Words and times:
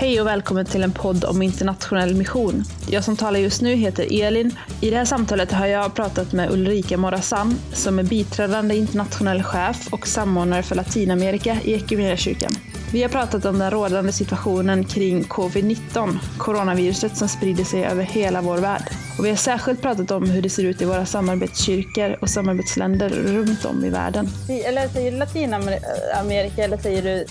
Hej 0.00 0.20
och 0.20 0.26
välkommen 0.26 0.66
till 0.66 0.82
en 0.82 0.92
podd 0.92 1.24
om 1.24 1.42
internationell 1.42 2.14
mission. 2.14 2.64
Jag 2.90 3.04
som 3.04 3.16
talar 3.16 3.40
just 3.40 3.62
nu 3.62 3.74
heter 3.74 4.22
Elin. 4.22 4.56
I 4.80 4.90
det 4.90 4.96
här 4.96 5.04
samtalet 5.04 5.52
har 5.52 5.66
jag 5.66 5.94
pratat 5.94 6.32
med 6.32 6.50
Ulrika 6.50 6.96
Morazan 6.96 7.54
som 7.72 7.98
är 7.98 8.02
biträdande 8.02 8.74
internationell 8.74 9.42
chef 9.42 9.88
och 9.92 10.06
samordnare 10.06 10.62
för 10.62 10.74
Latinamerika 10.74 11.56
i 11.64 11.74
Equmeniakyrkan. 11.74 12.50
Vi 12.92 13.02
har 13.02 13.08
pratat 13.08 13.44
om 13.44 13.58
den 13.58 13.70
rådande 13.70 14.12
situationen 14.12 14.84
kring 14.84 15.22
covid-19, 15.22 16.18
coronaviruset 16.38 17.16
som 17.16 17.28
sprider 17.28 17.64
sig 17.64 17.84
över 17.84 18.02
hela 18.02 18.40
vår 18.40 18.58
värld. 18.58 18.82
Och 19.18 19.24
vi 19.24 19.28
har 19.28 19.36
särskilt 19.36 19.82
pratat 19.82 20.10
om 20.10 20.30
hur 20.30 20.42
det 20.42 20.50
ser 20.50 20.64
ut 20.64 20.82
i 20.82 20.84
våra 20.84 21.06
samarbetskyrkor 21.06 22.16
och 22.20 22.30
samarbetsländer 22.30 23.08
runt 23.08 23.64
om 23.64 23.84
i 23.84 23.90
världen. 23.90 24.28
Eller 24.48 24.88
säger 24.88 25.12
du 25.12 25.18
Latinamerika 25.18 26.64
eller 26.64 26.76
säger 26.76 27.02
du... 27.02 27.26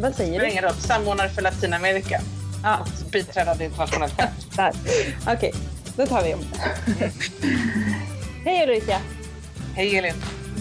Vad 0.00 0.14
säger 0.14 0.40
du? 0.40 0.66
roll. 0.66 0.74
Samordnare 0.74 1.28
för 1.28 1.42
Latinamerika. 1.42 2.20
Ja, 2.62 2.78
Biträdande 3.12 3.64
internationell 3.64 4.10
chef. 4.56 4.76
Okej, 5.28 5.54
då 5.96 6.06
tar 6.06 6.22
vi 6.24 6.34
om. 6.34 6.44
Hej 8.44 8.62
Ulrika! 8.62 8.98
Hej 9.74 9.98
Elin. 9.98 10.14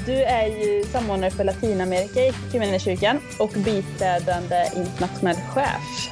Du 0.06 0.24
är 0.24 0.48
ju 0.48 0.84
samordnare 0.92 1.32
för 1.32 1.44
Latinamerika 1.44 2.20
i 2.20 2.28
Equmeniakyrkan 2.28 3.20
och 3.40 3.50
biträdande 3.50 4.70
internationell 4.76 5.36
chef. 5.36 6.12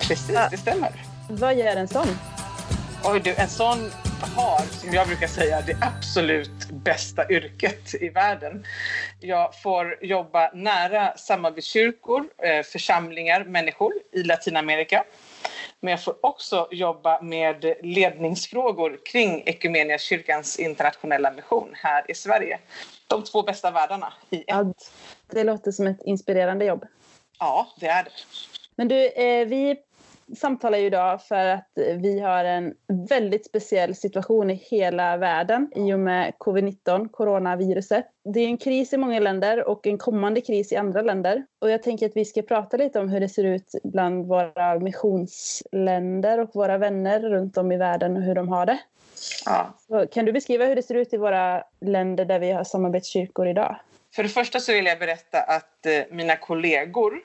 Precis, 0.00 0.38
det 0.50 0.56
stämmer. 0.56 0.90
Vad 1.28 1.54
gör 1.58 1.76
en 1.76 1.88
sån? 1.88 2.06
Oj 3.04 3.20
du, 3.24 3.34
en 3.34 3.48
sån 3.48 3.90
har, 4.22 4.58
som 4.58 4.92
jag 4.92 5.06
brukar 5.06 5.26
säga, 5.26 5.60
det 5.66 5.76
absolut 5.80 6.70
bästa 6.70 7.30
yrket 7.30 7.94
i 7.94 8.08
världen. 8.08 8.64
Jag 9.20 9.60
får 9.62 9.98
jobba 10.04 10.50
nära 10.54 11.16
samarbetskyrkor, 11.16 12.24
eh, 12.42 12.62
församlingar, 12.62 13.44
människor 13.44 13.92
i 14.12 14.22
Latinamerika. 14.22 15.04
Men 15.80 15.90
jag 15.90 16.04
får 16.04 16.26
också 16.26 16.68
jobba 16.70 17.22
med 17.22 17.74
ledningsfrågor 17.82 18.98
kring 19.12 19.42
Equmeniakyrkans 19.46 20.58
internationella 20.58 21.30
mission 21.30 21.70
här 21.74 22.10
i 22.10 22.14
Sverige. 22.14 22.58
De 23.06 23.24
två 23.24 23.42
bästa 23.42 23.70
världarna 23.70 24.12
i 24.30 24.36
ett. 24.36 24.44
Ja, 24.46 24.72
det 25.32 25.44
låter 25.44 25.72
som 25.72 25.86
ett 25.86 26.02
inspirerande 26.04 26.64
jobb. 26.64 26.86
Ja, 27.38 27.68
det 27.76 27.86
är 27.86 28.04
det. 28.04 28.10
Men 28.76 28.88
du, 28.88 29.06
eh, 29.06 29.46
vi 29.46 29.76
samtalar 30.36 30.78
ju 30.78 30.86
idag 30.86 31.22
för 31.22 31.46
att 31.46 31.68
vi 31.76 32.20
har 32.20 32.44
en 32.44 32.74
väldigt 33.08 33.46
speciell 33.46 33.94
situation 33.94 34.50
i 34.50 34.54
hela 34.54 35.16
världen 35.16 35.70
i 35.74 35.94
och 35.94 35.98
med 35.98 36.32
covid-19, 36.38 37.08
coronaviruset. 37.08 38.04
Det 38.24 38.40
är 38.40 38.46
en 38.46 38.56
kris 38.56 38.92
i 38.92 38.96
många 38.96 39.20
länder 39.20 39.68
och 39.68 39.86
en 39.86 39.98
kommande 39.98 40.40
kris 40.40 40.72
i 40.72 40.76
andra 40.76 41.02
länder. 41.02 41.46
Och 41.58 41.70
jag 41.70 41.82
tänker 41.82 42.06
att 42.06 42.16
vi 42.16 42.24
ska 42.24 42.42
prata 42.42 42.76
lite 42.76 43.00
om 43.00 43.08
hur 43.08 43.20
det 43.20 43.28
ser 43.28 43.44
ut 43.44 43.74
bland 43.84 44.26
våra 44.26 44.78
missionsländer 44.78 46.40
och 46.40 46.50
våra 46.54 46.78
vänner 46.78 47.20
runt 47.20 47.56
om 47.56 47.72
i 47.72 47.76
världen 47.76 48.16
och 48.16 48.22
hur 48.22 48.34
de 48.34 48.48
har 48.48 48.66
det. 48.66 48.78
Ja. 49.44 49.74
Så 49.86 50.06
kan 50.06 50.24
du 50.24 50.32
beskriva 50.32 50.64
hur 50.64 50.76
det 50.76 50.82
ser 50.82 50.94
ut 50.94 51.14
i 51.14 51.16
våra 51.16 51.64
länder 51.80 52.24
där 52.24 52.38
vi 52.38 52.50
har 52.50 52.64
samarbetskyrkor 52.64 53.48
idag? 53.48 53.76
För 54.14 54.22
det 54.22 54.28
första 54.28 54.60
så 54.60 54.72
vill 54.72 54.86
jag 54.86 54.98
berätta 54.98 55.40
att 55.40 55.86
eh, 55.86 56.02
mina 56.10 56.36
kollegor 56.36 57.20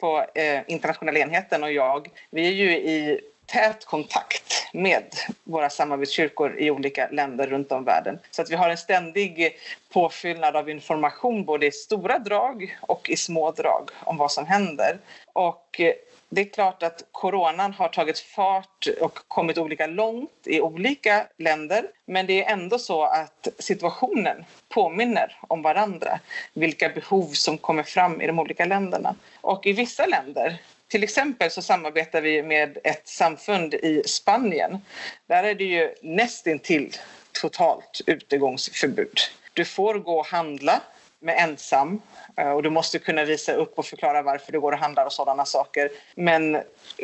på 0.00 0.26
eh, 0.34 0.60
internationella 0.66 1.18
enheten 1.18 1.62
och 1.62 1.72
jag, 1.72 2.08
vi 2.30 2.48
är 2.48 2.52
ju 2.52 2.70
i 2.72 3.20
tät 3.46 3.84
kontakt 3.84 4.68
med 4.72 5.04
våra 5.44 5.70
samarbetskyrkor 5.70 6.56
i 6.58 6.70
olika 6.70 7.08
länder 7.08 7.46
runt 7.46 7.72
om 7.72 7.84
världen. 7.84 8.18
Så 8.30 8.42
att 8.42 8.50
vi 8.50 8.54
har 8.54 8.70
en 8.70 8.76
ständig 8.76 9.56
påfyllnad 9.92 10.56
av 10.56 10.70
information 10.70 11.44
både 11.44 11.66
i 11.66 11.72
stora 11.72 12.18
drag 12.18 12.78
och 12.80 13.10
i 13.10 13.16
små 13.16 13.50
drag 13.50 13.90
om 14.04 14.16
vad 14.16 14.32
som 14.32 14.46
händer. 14.46 14.98
Och 15.32 15.80
eh, 15.80 15.92
det 16.32 16.40
är 16.40 16.44
klart 16.44 16.82
att 16.82 17.04
coronan 17.12 17.72
har 17.72 17.88
tagit 17.88 18.18
fart 18.18 18.86
och 19.00 19.18
kommit 19.28 19.58
olika 19.58 19.86
långt 19.86 20.30
i 20.44 20.60
olika 20.60 21.26
länder. 21.36 21.86
Men 22.06 22.26
det 22.26 22.44
är 22.44 22.52
ändå 22.52 22.78
så 22.78 23.02
att 23.04 23.48
situationen 23.58 24.44
påminner 24.68 25.38
om 25.40 25.62
varandra. 25.62 26.20
Vilka 26.52 26.88
behov 26.88 27.28
som 27.32 27.58
kommer 27.58 27.82
fram 27.82 28.20
i 28.20 28.26
de 28.26 28.38
olika 28.38 28.64
länderna. 28.64 29.14
Och 29.40 29.66
i 29.66 29.72
vissa 29.72 30.06
länder 30.06 30.58
till 30.88 31.02
exempel 31.02 31.50
så 31.50 31.62
samarbetar 31.62 32.20
vi 32.20 32.42
med 32.42 32.78
ett 32.84 33.08
samfund 33.08 33.74
i 33.74 34.02
Spanien. 34.06 34.78
Där 35.26 35.44
är 35.44 35.54
det 35.54 35.64
ju 35.64 35.94
nästintill 36.02 36.96
totalt 37.32 38.00
utegångsförbud. 38.06 39.18
Du 39.54 39.64
får 39.64 39.94
gå 39.94 40.18
och 40.18 40.26
handla 40.26 40.80
med 41.20 41.36
ensam 41.38 42.02
eh, 42.36 42.50
och 42.50 42.62
du 42.62 42.70
måste 42.70 42.98
kunna 42.98 43.24
visa 43.24 43.52
upp 43.52 43.78
och 43.78 43.86
förklara 43.86 44.22
varför 44.22 44.52
du 44.52 44.60
går 44.60 44.72
och 44.72 44.78
handlar 44.78 45.06
och 45.06 45.12
sådana 45.12 45.44
saker. 45.44 45.90
Men 46.14 46.62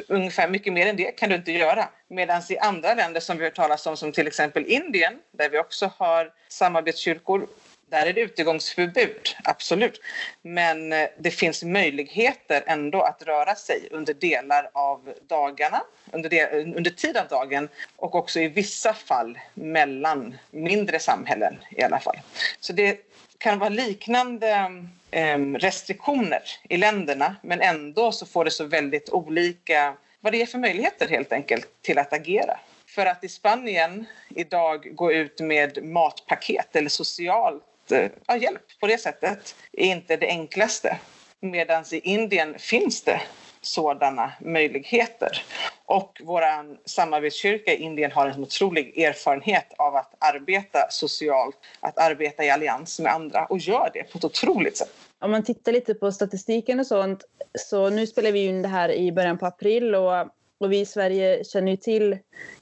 ungefär 0.09 0.49
mycket 0.49 0.73
mer 0.73 0.87
än 0.87 0.97
det 0.97 1.13
kan 1.13 1.29
du 1.29 1.35
inte 1.35 1.53
göra. 1.53 1.89
Medan 2.09 2.43
i 2.49 2.59
andra 2.59 2.95
länder 2.95 3.21
som 3.21 3.39
vi 3.39 3.45
har 3.45 3.51
talat 3.51 3.87
om 3.87 3.97
som 3.97 4.13
till 4.13 4.27
exempel 4.27 4.67
Indien 4.67 5.19
där 5.31 5.51
vi 5.51 5.59
också 5.59 5.91
har 5.97 6.33
samarbetskyrkor 6.49 7.47
där 7.91 8.07
är 8.07 8.13
det 8.13 8.21
utegångsförbud, 8.21 9.37
absolut. 9.45 10.01
Men 10.43 10.93
eh, 10.93 11.09
det 11.19 11.31
finns 11.31 11.65
möjligheter 11.65 12.65
ändå 12.67 13.03
att 13.03 13.23
röra 13.23 13.55
sig 13.55 13.89
under 13.91 14.15
delar 14.15 14.71
av 14.73 15.15
dagarna, 15.29 15.83
under, 16.13 16.31
del, 16.31 16.75
under 16.77 16.91
tid 16.91 17.17
av 17.17 17.29
dagen 17.29 17.69
och 17.97 18.15
också 18.15 18.41
i 18.41 18.49
vissa 18.49 18.95
fall 18.95 19.39
mellan 19.55 20.39
mindre 20.51 20.99
samhällen 20.99 21.57
i 21.71 21.83
alla 21.83 22.01
fall. 22.01 22.17
Så 22.61 22.73
det 22.73 23.01
kan 23.39 23.59
vara 23.59 23.71
liknande 23.71 24.73
ehm, 25.11 25.59
restriktioner 25.59 26.43
i 26.69 26.77
länderna 26.77 27.37
men 27.43 27.61
ändå 27.61 28.13
så 28.13 28.27
får 28.27 28.45
det 28.45 28.51
så 28.51 28.65
väldigt 28.65 29.11
olika 29.11 29.97
vad 30.21 30.33
det 30.33 30.43
är 30.43 30.47
för 30.47 30.59
möjligheter 30.59 31.09
helt 31.09 31.33
enkelt 31.33 31.69
till 31.83 31.99
att 31.99 32.13
agera. 32.13 32.59
För 32.87 33.07
att 33.07 33.25
i 33.25 33.29
Spanien 33.29 34.07
idag 34.29 34.97
gå 34.97 35.13
ut 35.13 35.41
med 35.41 35.85
matpaket 35.85 36.77
eller 36.77 36.89
socialt 36.89 37.65
Eh, 37.93 38.11
ja, 38.27 38.37
hjälp 38.37 38.81
på 38.81 38.87
det 38.87 38.99
sättet 38.99 39.55
är 39.73 39.87
inte 39.87 40.17
det 40.17 40.27
enklaste. 40.27 40.99
Medan 41.41 41.85
i 41.93 41.99
Indien 41.99 42.59
finns 42.59 43.03
det 43.03 43.21
sådana 43.61 44.33
möjligheter. 44.41 45.43
Och 45.85 46.21
vår 46.25 46.43
samarbetskyrka 46.89 47.73
i 47.73 47.77
Indien 47.77 48.13
har 48.13 48.27
en 48.27 48.43
otrolig 48.43 48.99
erfarenhet 48.99 49.67
av 49.79 49.97
att 49.97 50.15
arbeta 50.19 50.79
socialt, 50.91 51.57
att 51.81 51.99
arbeta 51.99 52.45
i 52.45 52.51
allians 52.51 53.01
med 53.01 53.13
andra 53.13 53.47
och 53.47 53.59
gör 53.59 53.91
det 53.95 54.13
på 54.13 54.19
ett 54.19 54.25
otroligt 54.25 54.77
sätt. 54.77 54.93
Om 55.19 55.31
man 55.31 55.45
tittar 55.45 55.73
lite 55.73 55.95
på 55.95 56.13
statistiken 56.13 56.81
och 56.81 56.87
sånt, 56.87 57.25
så 57.59 57.91
nu 57.91 58.07
spelar 58.07 58.33
vi 58.33 58.47
in 58.47 58.63
det 58.63 58.69
här 58.69 58.93
i 58.93 59.13
början 59.13 59.39
på 59.39 59.47
april 59.47 59.95
och, 59.95 60.21
och 60.61 60.73
vi 60.73 60.81
i 60.81 60.87
Sverige 60.87 61.45
känner 61.45 61.71
ju 61.71 61.77
till 61.77 62.19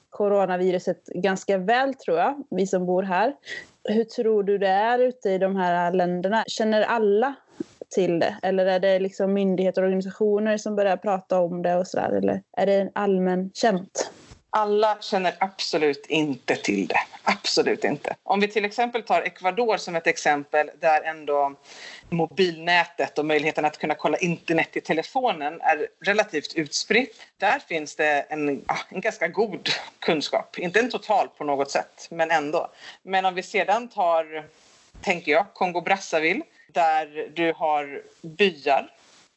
coronaviruset 0.09 1.05
ganska 1.05 1.57
väl 1.57 1.93
tror 1.93 2.17
jag, 2.17 2.43
vi 2.49 2.67
som 2.67 2.85
bor 2.85 3.03
här. 3.03 3.33
Hur 3.87 4.03
tror 4.03 4.43
du 4.43 4.57
det 4.57 4.67
är 4.67 4.99
ute 4.99 5.29
i 5.29 5.37
de 5.37 5.55
här 5.55 5.91
länderna? 5.91 6.43
Känner 6.47 6.81
alla 6.81 7.35
till 7.95 8.19
det? 8.19 8.35
Eller 8.43 8.65
är 8.65 8.79
det 8.79 8.99
liksom 8.99 9.33
myndigheter 9.33 9.81
och 9.81 9.85
organisationer 9.85 10.57
som 10.57 10.75
börjar 10.75 10.97
prata 10.97 11.39
om 11.41 11.61
det 11.61 11.75
och 11.75 11.87
sådär? 11.87 12.11
Eller 12.11 12.41
är 12.57 12.65
det 12.65 12.91
allmän 12.95 13.51
känt? 13.53 14.11
Alla 14.57 14.97
känner 15.01 15.35
absolut 15.39 16.05
inte 16.05 16.55
till 16.55 16.87
det. 16.87 16.99
Absolut 17.23 17.83
inte. 17.83 18.15
Om 18.23 18.39
vi 18.39 18.47
till 18.47 18.65
exempel 18.65 19.03
tar 19.03 19.21
Ecuador 19.21 19.77
som 19.77 19.95
ett 19.95 20.07
exempel 20.07 20.71
där 20.79 21.01
ändå 21.01 21.55
mobilnätet 22.09 23.19
och 23.19 23.25
möjligheten 23.25 23.65
att 23.65 23.77
kunna 23.77 23.95
kolla 23.95 24.17
internet 24.17 24.77
i 24.77 24.81
telefonen 24.81 25.61
är 25.61 25.87
relativt 26.05 26.53
utspritt. 26.55 27.21
Där 27.37 27.59
finns 27.59 27.95
det 27.95 28.25
en, 28.29 28.49
en 28.89 29.01
ganska 29.01 29.27
god 29.27 29.69
kunskap. 29.99 30.59
Inte 30.59 30.79
en 30.79 30.91
total 30.91 31.27
på 31.27 31.43
något 31.43 31.71
sätt, 31.71 32.07
men 32.11 32.31
ändå. 32.31 32.71
Men 33.03 33.25
om 33.25 33.35
vi 33.35 33.43
sedan 33.43 33.87
tar, 33.87 34.45
tänker 35.01 35.31
jag, 35.31 35.45
Kongo-Brazzaville 35.53 36.41
där 36.67 37.29
du 37.33 37.53
har 37.53 38.01
byar 38.21 38.94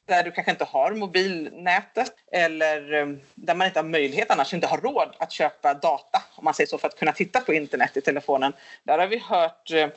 där 0.09 0.23
du 0.23 0.31
kanske 0.31 0.51
inte 0.51 0.65
har 0.65 0.93
mobilnätet 0.93 2.13
eller 2.33 2.93
eh, 2.93 3.07
där 3.35 3.55
man 3.55 3.67
inte 3.67 3.79
har 3.79 3.85
möjlighet 3.85 4.31
annars 4.31 4.55
inte 4.55 4.67
har 4.67 4.79
råd 4.79 5.17
att 5.19 5.33
köpa 5.33 5.75
data 5.75 6.23
om 6.35 6.45
man 6.45 6.55
säger 6.55 6.69
så 6.69 6.79
för 6.79 6.89
att 6.89 6.99
kunna 6.99 7.13
titta 7.13 7.41
på 7.41 7.55
internet 7.55 7.97
i 7.97 8.01
telefonen. 8.01 8.53
Där 8.83 8.99
har 8.99 9.07
vi 9.07 9.19
hört 9.19 9.71
eh, 9.71 9.89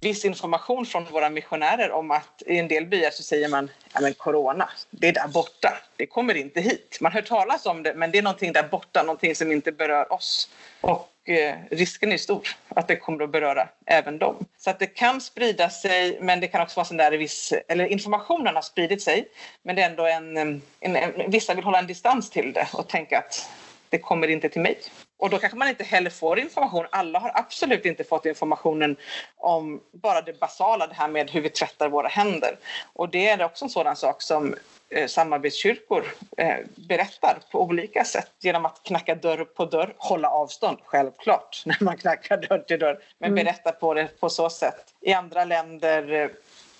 viss 0.00 0.24
information 0.24 0.86
från 0.86 1.04
våra 1.04 1.30
missionärer 1.30 1.90
om 1.90 2.10
att 2.10 2.42
i 2.46 2.58
en 2.58 2.68
del 2.68 2.86
byar 2.86 3.10
så 3.10 3.22
säger 3.22 3.48
man 3.48 3.70
ja 3.94 4.00
men 4.00 4.14
corona, 4.14 4.70
det 4.90 5.08
är 5.08 5.12
där 5.12 5.28
borta, 5.28 5.78
det 5.96 6.06
kommer 6.06 6.34
inte 6.34 6.60
hit. 6.60 6.98
Man 7.00 7.12
hör 7.12 7.22
talas 7.22 7.66
om 7.66 7.82
det 7.82 7.94
men 7.94 8.10
det 8.10 8.18
är 8.18 8.22
någonting 8.22 8.52
där 8.52 8.68
borta, 8.68 9.02
någonting 9.02 9.34
som 9.34 9.52
inte 9.52 9.72
berör 9.72 10.12
oss. 10.12 10.50
Och 10.80 11.08
Eh, 11.28 11.54
risken 11.70 12.12
är 12.12 12.16
stor 12.16 12.48
att 12.68 12.88
det 12.88 12.96
kommer 12.96 13.24
att 13.24 13.32
beröra 13.32 13.68
även 13.86 14.18
dem. 14.18 14.46
Så 14.58 14.70
att 14.70 14.78
det 14.78 14.86
kan 14.86 15.20
sprida 15.20 15.70
sig, 15.70 16.18
men 16.20 16.40
det 16.40 16.48
kan 16.48 16.62
också 16.62 16.76
vara 16.76 16.84
sån 16.84 16.96
där 16.96 17.12
viss, 17.12 17.52
eller 17.68 17.86
informationen 17.86 18.54
har 18.54 18.62
spridit 18.62 19.02
sig, 19.02 19.28
men 19.62 19.76
det 19.76 19.82
är 19.82 19.90
ändå 19.90 20.06
en, 20.06 20.36
en, 20.36 20.62
en, 20.80 21.30
vissa 21.30 21.54
vill 21.54 21.64
hålla 21.64 21.78
en 21.78 21.86
distans 21.86 22.30
till 22.30 22.52
det 22.52 22.68
och 22.72 22.88
tänka 22.88 23.18
att 23.18 23.50
det 23.88 23.98
kommer 23.98 24.28
inte 24.28 24.48
till 24.48 24.60
mig. 24.60 24.78
Och 25.18 25.30
då 25.30 25.38
kanske 25.38 25.58
man 25.58 25.68
inte 25.68 25.84
heller 25.84 26.10
får 26.10 26.38
information. 26.38 26.86
Alla 26.90 27.18
har 27.18 27.32
absolut 27.34 27.84
inte 27.84 28.04
fått 28.04 28.26
informationen 28.26 28.96
om 29.36 29.80
bara 29.92 30.20
det 30.20 30.40
basala, 30.40 30.86
det 30.86 30.94
här 30.94 31.08
med 31.08 31.30
hur 31.30 31.40
vi 31.40 31.48
tvättar 31.50 31.88
våra 31.88 32.08
händer. 32.08 32.58
Och 32.92 33.08
det 33.08 33.28
är 33.28 33.44
också 33.44 33.64
en 33.64 33.70
sådan 33.70 33.96
sak 33.96 34.22
som 34.22 34.54
eh, 34.90 35.06
samarbetskyrkor 35.06 36.04
eh, 36.36 36.56
berättar 36.74 37.38
på 37.50 37.62
olika 37.62 38.04
sätt 38.04 38.32
genom 38.40 38.66
att 38.66 38.82
knacka 38.82 39.14
dörr 39.14 39.44
på 39.44 39.64
dörr, 39.64 39.94
hålla 39.98 40.30
avstånd 40.30 40.78
självklart 40.84 41.62
när 41.66 41.76
man 41.80 41.96
knackar 41.96 42.36
dörr 42.36 42.58
till 42.58 42.78
dörr, 42.78 42.98
men 43.18 43.32
mm. 43.32 43.44
berätta 43.44 43.72
på 43.72 43.94
det 43.94 44.20
på 44.20 44.30
så 44.30 44.50
sätt. 44.50 44.94
I 45.00 45.12
andra 45.12 45.44
länder 45.44 46.12
eh, 46.12 46.28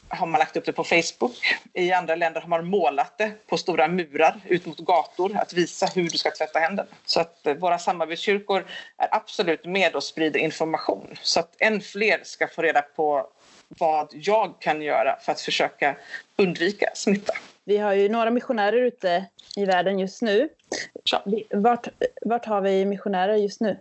har 0.09 0.27
man 0.27 0.39
lagt 0.39 0.57
upp 0.57 0.65
det 0.65 0.73
på 0.73 0.85
Facebook. 0.85 1.57
I 1.75 1.93
andra 1.93 2.15
länder 2.15 2.41
har 2.41 2.49
man 2.49 2.67
målat 2.67 3.19
det 3.19 3.33
på 3.47 3.57
stora 3.57 3.89
murar 3.89 4.41
ut 4.45 4.67
mot 4.67 4.79
gator 4.79 5.37
att 5.37 5.53
visa 5.53 5.87
hur 5.87 6.09
du 6.09 6.19
ska 6.19 6.31
tvätta 6.31 6.59
händerna. 6.59 6.89
Så 7.05 7.21
att 7.21 7.47
eh, 7.47 7.55
våra 7.55 7.79
samarbetskyrkor 7.79 8.67
är 8.97 9.09
absolut 9.11 9.65
med 9.65 9.95
och 9.95 10.05
sprider 10.05 10.41
information 10.41 11.17
så 11.23 11.41
att 11.41 11.55
än 11.59 11.81
fler 11.81 12.21
ska 12.23 12.49
få 12.49 12.63
reda 12.63 12.83
på 12.83 13.27
vad 13.69 14.09
jag 14.13 14.55
kan 14.61 14.83
göra 14.83 15.19
för 15.21 15.33
att 15.33 15.41
försöka 15.41 15.97
undvika 16.37 16.91
smitta. 16.95 17.33
Vi 17.65 17.79
har 17.79 17.93
ju 17.93 18.09
några 18.09 18.31
missionärer 18.31 18.83
ute 18.83 19.25
i 19.57 19.65
världen 19.65 19.99
just 19.99 20.23
nu. 20.23 20.49
Ja. 21.13 21.23
Vart, 21.51 21.89
vart 22.23 22.47
har 22.47 22.61
vi 22.61 22.85
missionärer 22.85 23.37
just 23.37 23.61
nu? 23.61 23.79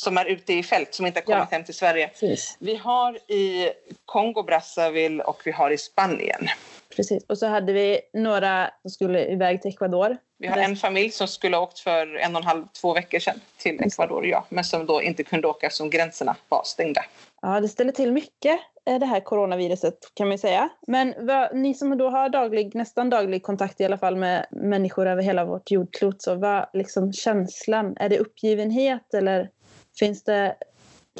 Som 0.00 0.18
är 0.18 0.24
ute 0.24 0.52
i 0.52 0.62
fält, 0.62 0.94
som 0.94 1.06
inte 1.06 1.20
har 1.20 1.24
kommit 1.24 1.48
ja. 1.50 1.56
hem 1.56 1.64
till 1.64 1.74
Sverige. 1.74 2.08
Precis. 2.08 2.56
Vi 2.60 2.76
har 2.76 3.30
i 3.32 3.70
Kongo, 4.04 4.42
Brazzaville 4.42 5.24
och 5.24 5.42
vi 5.44 5.50
har 5.50 5.70
i 5.70 5.78
Spanien. 5.78 6.48
Precis. 6.96 7.24
Och 7.28 7.38
så 7.38 7.46
hade 7.46 7.72
vi 7.72 8.00
några 8.12 8.70
som 8.82 8.90
skulle 8.90 9.32
iväg 9.32 9.62
till 9.62 9.70
Ecuador. 9.70 10.16
Vi 10.38 10.46
har 10.46 10.56
en 10.56 10.76
familj 10.76 11.10
som 11.10 11.28
skulle 11.28 11.56
ha 11.56 11.64
åkt 11.64 11.78
för 11.78 12.16
en 12.16 12.36
och 12.36 12.40
en 12.40 12.46
halv, 12.46 12.64
två 12.80 12.94
veckor 12.94 13.18
sedan 13.18 13.40
till 13.58 13.80
Ecuador, 13.80 14.26
ja. 14.26 14.46
Men 14.48 14.64
som 14.64 14.86
då 14.86 15.02
inte 15.02 15.22
kunde 15.22 15.48
åka 15.48 15.66
eftersom 15.66 15.90
gränserna 15.90 16.36
var 16.48 16.62
stängda. 16.64 17.04
Ja, 17.42 17.60
det 17.60 17.68
ställer 17.68 17.92
till 17.92 18.12
mycket 18.12 18.60
eh, 18.86 18.98
det 18.98 19.06
här 19.06 19.20
coronaviruset 19.20 19.98
kan 20.14 20.28
man 20.28 20.38
säga. 20.38 20.68
Men 20.86 21.14
vad, 21.18 21.56
ni 21.56 21.74
som 21.74 21.98
då 21.98 22.10
har 22.10 22.28
daglig, 22.28 22.74
nästan 22.74 23.10
daglig 23.10 23.42
kontakt 23.42 23.80
i 23.80 23.84
alla 23.84 23.98
fall 23.98 24.16
med 24.16 24.46
människor 24.50 25.06
över 25.06 25.22
hela 25.22 25.44
vårt 25.44 25.70
jordklot, 25.70 26.22
så 26.22 26.34
vad 26.34 26.66
liksom 26.72 27.12
känslan? 27.12 27.96
Är 27.96 28.08
det 28.08 28.18
uppgivenhet 28.18 29.14
eller 29.14 29.48
Finns 29.98 30.24
det, 30.24 30.56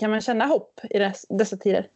kan 0.01 0.11
man 0.11 0.21
känna 0.21 0.47
hopp 0.47 0.81
i 0.91 0.99
dessa 1.29 1.57
tider? 1.57 1.89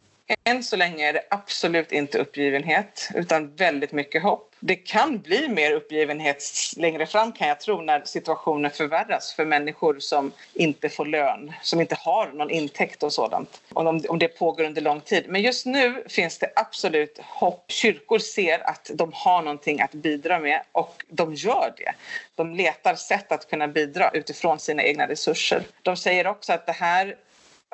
Än 0.43 0.63
så 0.63 0.75
länge 0.75 1.09
är 1.09 1.13
det 1.13 1.23
absolut 1.29 1.91
inte 1.91 2.17
uppgivenhet 2.17 3.09
utan 3.15 3.55
väldigt 3.55 3.91
mycket 3.91 4.23
hopp. 4.23 4.55
Det 4.59 4.75
kan 4.75 5.19
bli 5.19 5.49
mer 5.49 5.71
uppgivenhet 5.71 6.43
längre 6.77 7.05
fram 7.05 7.31
kan 7.31 7.47
jag 7.47 7.59
tro 7.59 7.81
när 7.81 8.01
situationen 8.05 8.71
förvärras 8.71 9.33
för 9.33 9.45
människor 9.45 9.99
som 9.99 10.31
inte 10.53 10.89
får 10.89 11.05
lön, 11.05 11.53
som 11.61 11.81
inte 11.81 11.95
har 11.99 12.27
någon 12.27 12.49
intäkt 12.49 13.03
och 13.03 13.13
sådant. 13.13 13.61
Om, 13.73 14.01
om 14.09 14.19
det 14.19 14.27
pågår 14.27 14.63
under 14.63 14.81
lång 14.81 15.01
tid. 15.01 15.25
Men 15.27 15.41
just 15.41 15.65
nu 15.65 16.03
finns 16.09 16.37
det 16.37 16.51
absolut 16.55 17.19
hopp. 17.21 17.65
Kyrkor 17.67 18.19
ser 18.19 18.69
att 18.69 18.91
de 18.93 19.11
har 19.13 19.41
någonting 19.41 19.81
att 19.81 19.91
bidra 19.91 20.39
med 20.39 20.61
och 20.71 21.03
de 21.07 21.33
gör 21.33 21.73
det. 21.77 21.93
De 22.35 22.55
letar 22.55 22.95
sätt 22.95 23.31
att 23.31 23.49
kunna 23.49 23.67
bidra 23.67 24.09
utifrån 24.13 24.59
sina 24.59 24.83
egna 24.83 25.07
resurser. 25.07 25.63
De 25.81 25.97
säger 25.97 26.27
också 26.27 26.53
att 26.53 26.65
det 26.65 26.71
här 26.71 27.15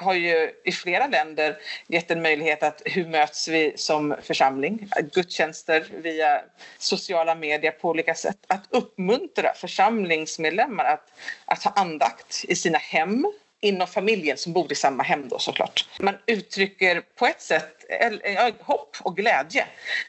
har 0.01 0.13
ju 0.13 0.51
i 0.65 0.71
flera 0.71 1.07
länder 1.07 1.57
gett 1.87 2.11
en 2.11 2.21
möjlighet 2.21 2.63
att 2.63 2.81
hur 2.85 3.05
möts 3.05 3.47
vi 3.47 3.73
som 3.75 4.15
församling? 4.21 4.89
Gudstjänster 5.13 5.85
via 5.91 6.41
sociala 6.77 7.35
medier 7.35 7.71
på 7.71 7.89
olika 7.89 8.15
sätt. 8.15 8.37
Att 8.47 8.63
uppmuntra 8.69 9.53
församlingsmedlemmar 9.53 10.85
att, 10.85 11.11
att 11.45 11.63
ha 11.63 11.71
andakt 11.71 12.45
i 12.47 12.55
sina 12.55 12.77
hem 12.77 13.27
inom 13.61 13.87
familjen 13.87 14.37
som 14.37 14.53
bor 14.53 14.71
i 14.71 14.75
samma 14.75 15.03
hem 15.03 15.29
då 15.29 15.39
såklart. 15.39 15.89
Man 15.99 16.17
uttrycker 16.25 17.01
på 17.15 17.25
ett 17.25 17.41
sätt 17.41 17.85
eh, 17.89 18.53
hopp 18.59 18.97
och 19.01 19.17
glädje 19.17 19.65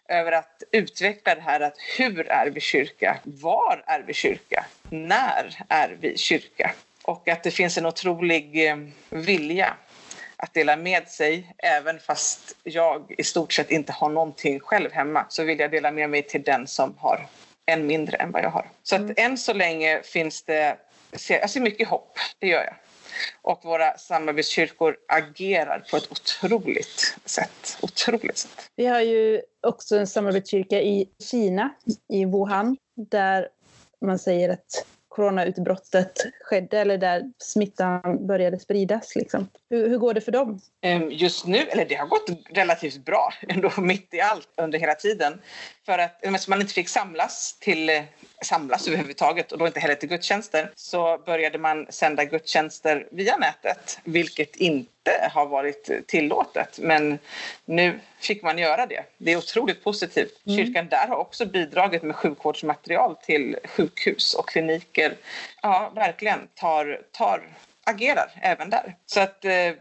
över 0.08 0.32
att 0.32 0.62
utveckla 0.72 1.34
det 1.34 1.40
här 1.40 1.60
att 1.60 1.76
hur 1.98 2.28
är 2.28 2.50
vi 2.50 2.60
kyrka? 2.60 3.18
Var 3.22 3.84
är 3.86 4.04
vi 4.06 4.14
kyrka? 4.14 4.64
När 4.90 5.64
är 5.68 5.96
vi 6.00 6.16
kyrka? 6.16 6.72
Och 7.04 7.28
att 7.28 7.42
det 7.42 7.50
finns 7.50 7.78
en 7.78 7.86
otrolig 7.86 8.68
eh, 8.68 8.76
vilja 9.10 9.76
att 10.36 10.54
dela 10.54 10.76
med 10.76 11.08
sig. 11.08 11.54
Även 11.58 11.98
fast 11.98 12.56
jag 12.62 13.14
i 13.18 13.24
stort 13.24 13.52
sett 13.52 13.70
inte 13.70 13.92
har 13.92 14.08
någonting 14.08 14.60
själv 14.60 14.92
hemma 14.92 15.26
så 15.28 15.44
vill 15.44 15.58
jag 15.58 15.70
dela 15.70 15.90
med 15.90 16.10
mig 16.10 16.22
till 16.22 16.42
den 16.42 16.66
som 16.66 16.94
har 16.98 17.26
än 17.66 17.86
mindre 17.86 18.16
än 18.16 18.32
vad 18.32 18.42
jag 18.42 18.50
har. 18.50 18.70
Så 18.82 18.94
att 18.94 19.00
mm. 19.00 19.14
än 19.16 19.38
så 19.38 19.52
länge 19.52 20.02
finns 20.02 20.42
det, 20.42 20.76
jag 21.28 21.50
ser 21.50 21.60
mycket 21.60 21.88
hopp, 21.88 22.18
det 22.38 22.46
gör 22.46 22.64
jag. 22.64 22.74
Och 23.42 23.64
våra 23.64 23.98
samarbetskyrkor 23.98 24.96
agerar 25.08 25.84
på 25.90 25.96
ett 25.96 26.12
otroligt 26.12 27.16
sätt. 27.24 27.78
Otroligt 27.82 28.38
sätt. 28.38 28.70
Vi 28.76 28.86
har 28.86 29.00
ju 29.00 29.42
också 29.60 29.96
en 29.96 30.06
samarbetskyrka 30.06 30.80
i 30.80 31.08
Kina, 31.30 31.74
i 32.08 32.24
Wuhan, 32.24 32.76
där 32.96 33.48
man 34.00 34.18
säger 34.18 34.48
att 34.48 34.86
coronautbrottet 35.14 36.12
skedde 36.40 36.78
eller 36.78 36.98
där 36.98 37.22
smittan 37.38 38.26
började 38.26 38.58
spridas? 38.58 39.16
Liksom. 39.16 39.48
Hur, 39.70 39.88
hur, 39.88 39.98
går 39.98 40.14
det 40.14 40.20
för 40.20 40.32
dem? 40.32 40.60
Ehm, 40.80 41.10
just 41.10 41.46
nu, 41.46 41.58
eller 41.58 41.84
det 41.84 41.94
har 41.94 42.06
gått 42.06 42.30
relativt 42.50 43.04
bra 43.04 43.32
ändå 43.48 43.72
mitt 43.80 44.14
i 44.14 44.20
allt 44.20 44.48
under 44.56 44.78
hela 44.78 44.94
tiden. 44.94 45.40
För 45.86 45.98
att 45.98 46.24
eftersom 46.24 46.50
man 46.50 46.60
inte 46.60 46.74
fick 46.74 46.88
samlas 46.88 47.58
till 47.60 47.88
eh, 47.88 48.02
samlas 48.44 48.88
överhuvudtaget 48.88 49.52
och 49.52 49.58
då 49.58 49.66
inte 49.66 49.80
heller 49.80 49.94
till 49.94 50.08
gudstjänster 50.08 50.70
så 50.74 51.18
började 51.26 51.58
man 51.58 51.86
sända 51.90 52.24
gudstjänster 52.24 53.08
via 53.10 53.36
nätet 53.36 53.98
vilket 54.04 54.56
inte 54.56 55.01
har 55.30 55.46
varit 55.46 56.06
tillåtet 56.06 56.78
men 56.78 57.18
nu 57.64 58.00
fick 58.20 58.42
man 58.42 58.58
göra 58.58 58.86
det. 58.86 59.04
Det 59.18 59.32
är 59.32 59.36
otroligt 59.36 59.84
positivt. 59.84 60.46
Mm. 60.46 60.58
Kyrkan 60.58 60.88
där 60.88 61.08
har 61.08 61.16
också 61.16 61.46
bidragit 61.46 62.02
med 62.02 62.16
sjukvårdsmaterial 62.16 63.16
till 63.16 63.56
sjukhus 63.64 64.34
och 64.34 64.48
kliniker. 64.48 65.14
Ja, 65.62 65.92
verkligen 65.94 66.48
tar, 66.54 67.00
tar 67.12 67.42
agerar 67.84 68.30
även 68.42 68.70
där. 68.70 68.94
Så 69.06 69.20
att 69.20 69.44
eh, 69.44 69.72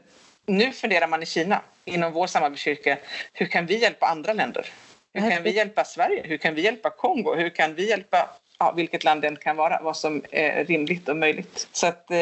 nu 0.46 0.72
funderar 0.72 1.08
man 1.08 1.24
i 1.24 1.26
Kina 1.26 1.62
inom 1.86 2.14
vår 2.14 2.28
samarbetskyrka, 2.28 2.98
hur 3.34 3.46
kan 3.46 3.66
vi 3.66 3.78
hjälpa 3.78 4.06
andra 4.06 4.34
länder? 4.34 4.70
Hur 5.14 5.32
kan 5.32 5.44
vi 5.44 5.56
hjälpa 5.56 5.84
Sverige? 5.84 6.24
Hur 6.26 6.38
kan 6.38 6.56
vi 6.56 6.62
hjälpa 6.62 6.90
Kongo? 6.90 7.36
Hur 7.36 7.50
kan 7.50 7.76
vi 7.76 7.90
hjälpa 7.90 8.30
ja, 8.62 8.74
vilket 8.76 9.04
land 9.04 9.22
det 9.22 9.28
än 9.28 9.36
kan 9.36 9.58
vara, 9.58 9.80
vad 9.84 9.98
som 9.98 10.24
är 10.32 10.66
rimligt 10.66 11.10
och 11.10 11.18
möjligt. 11.18 11.68
Så 11.72 11.88
att, 11.88 12.12
eh, 12.12 12.18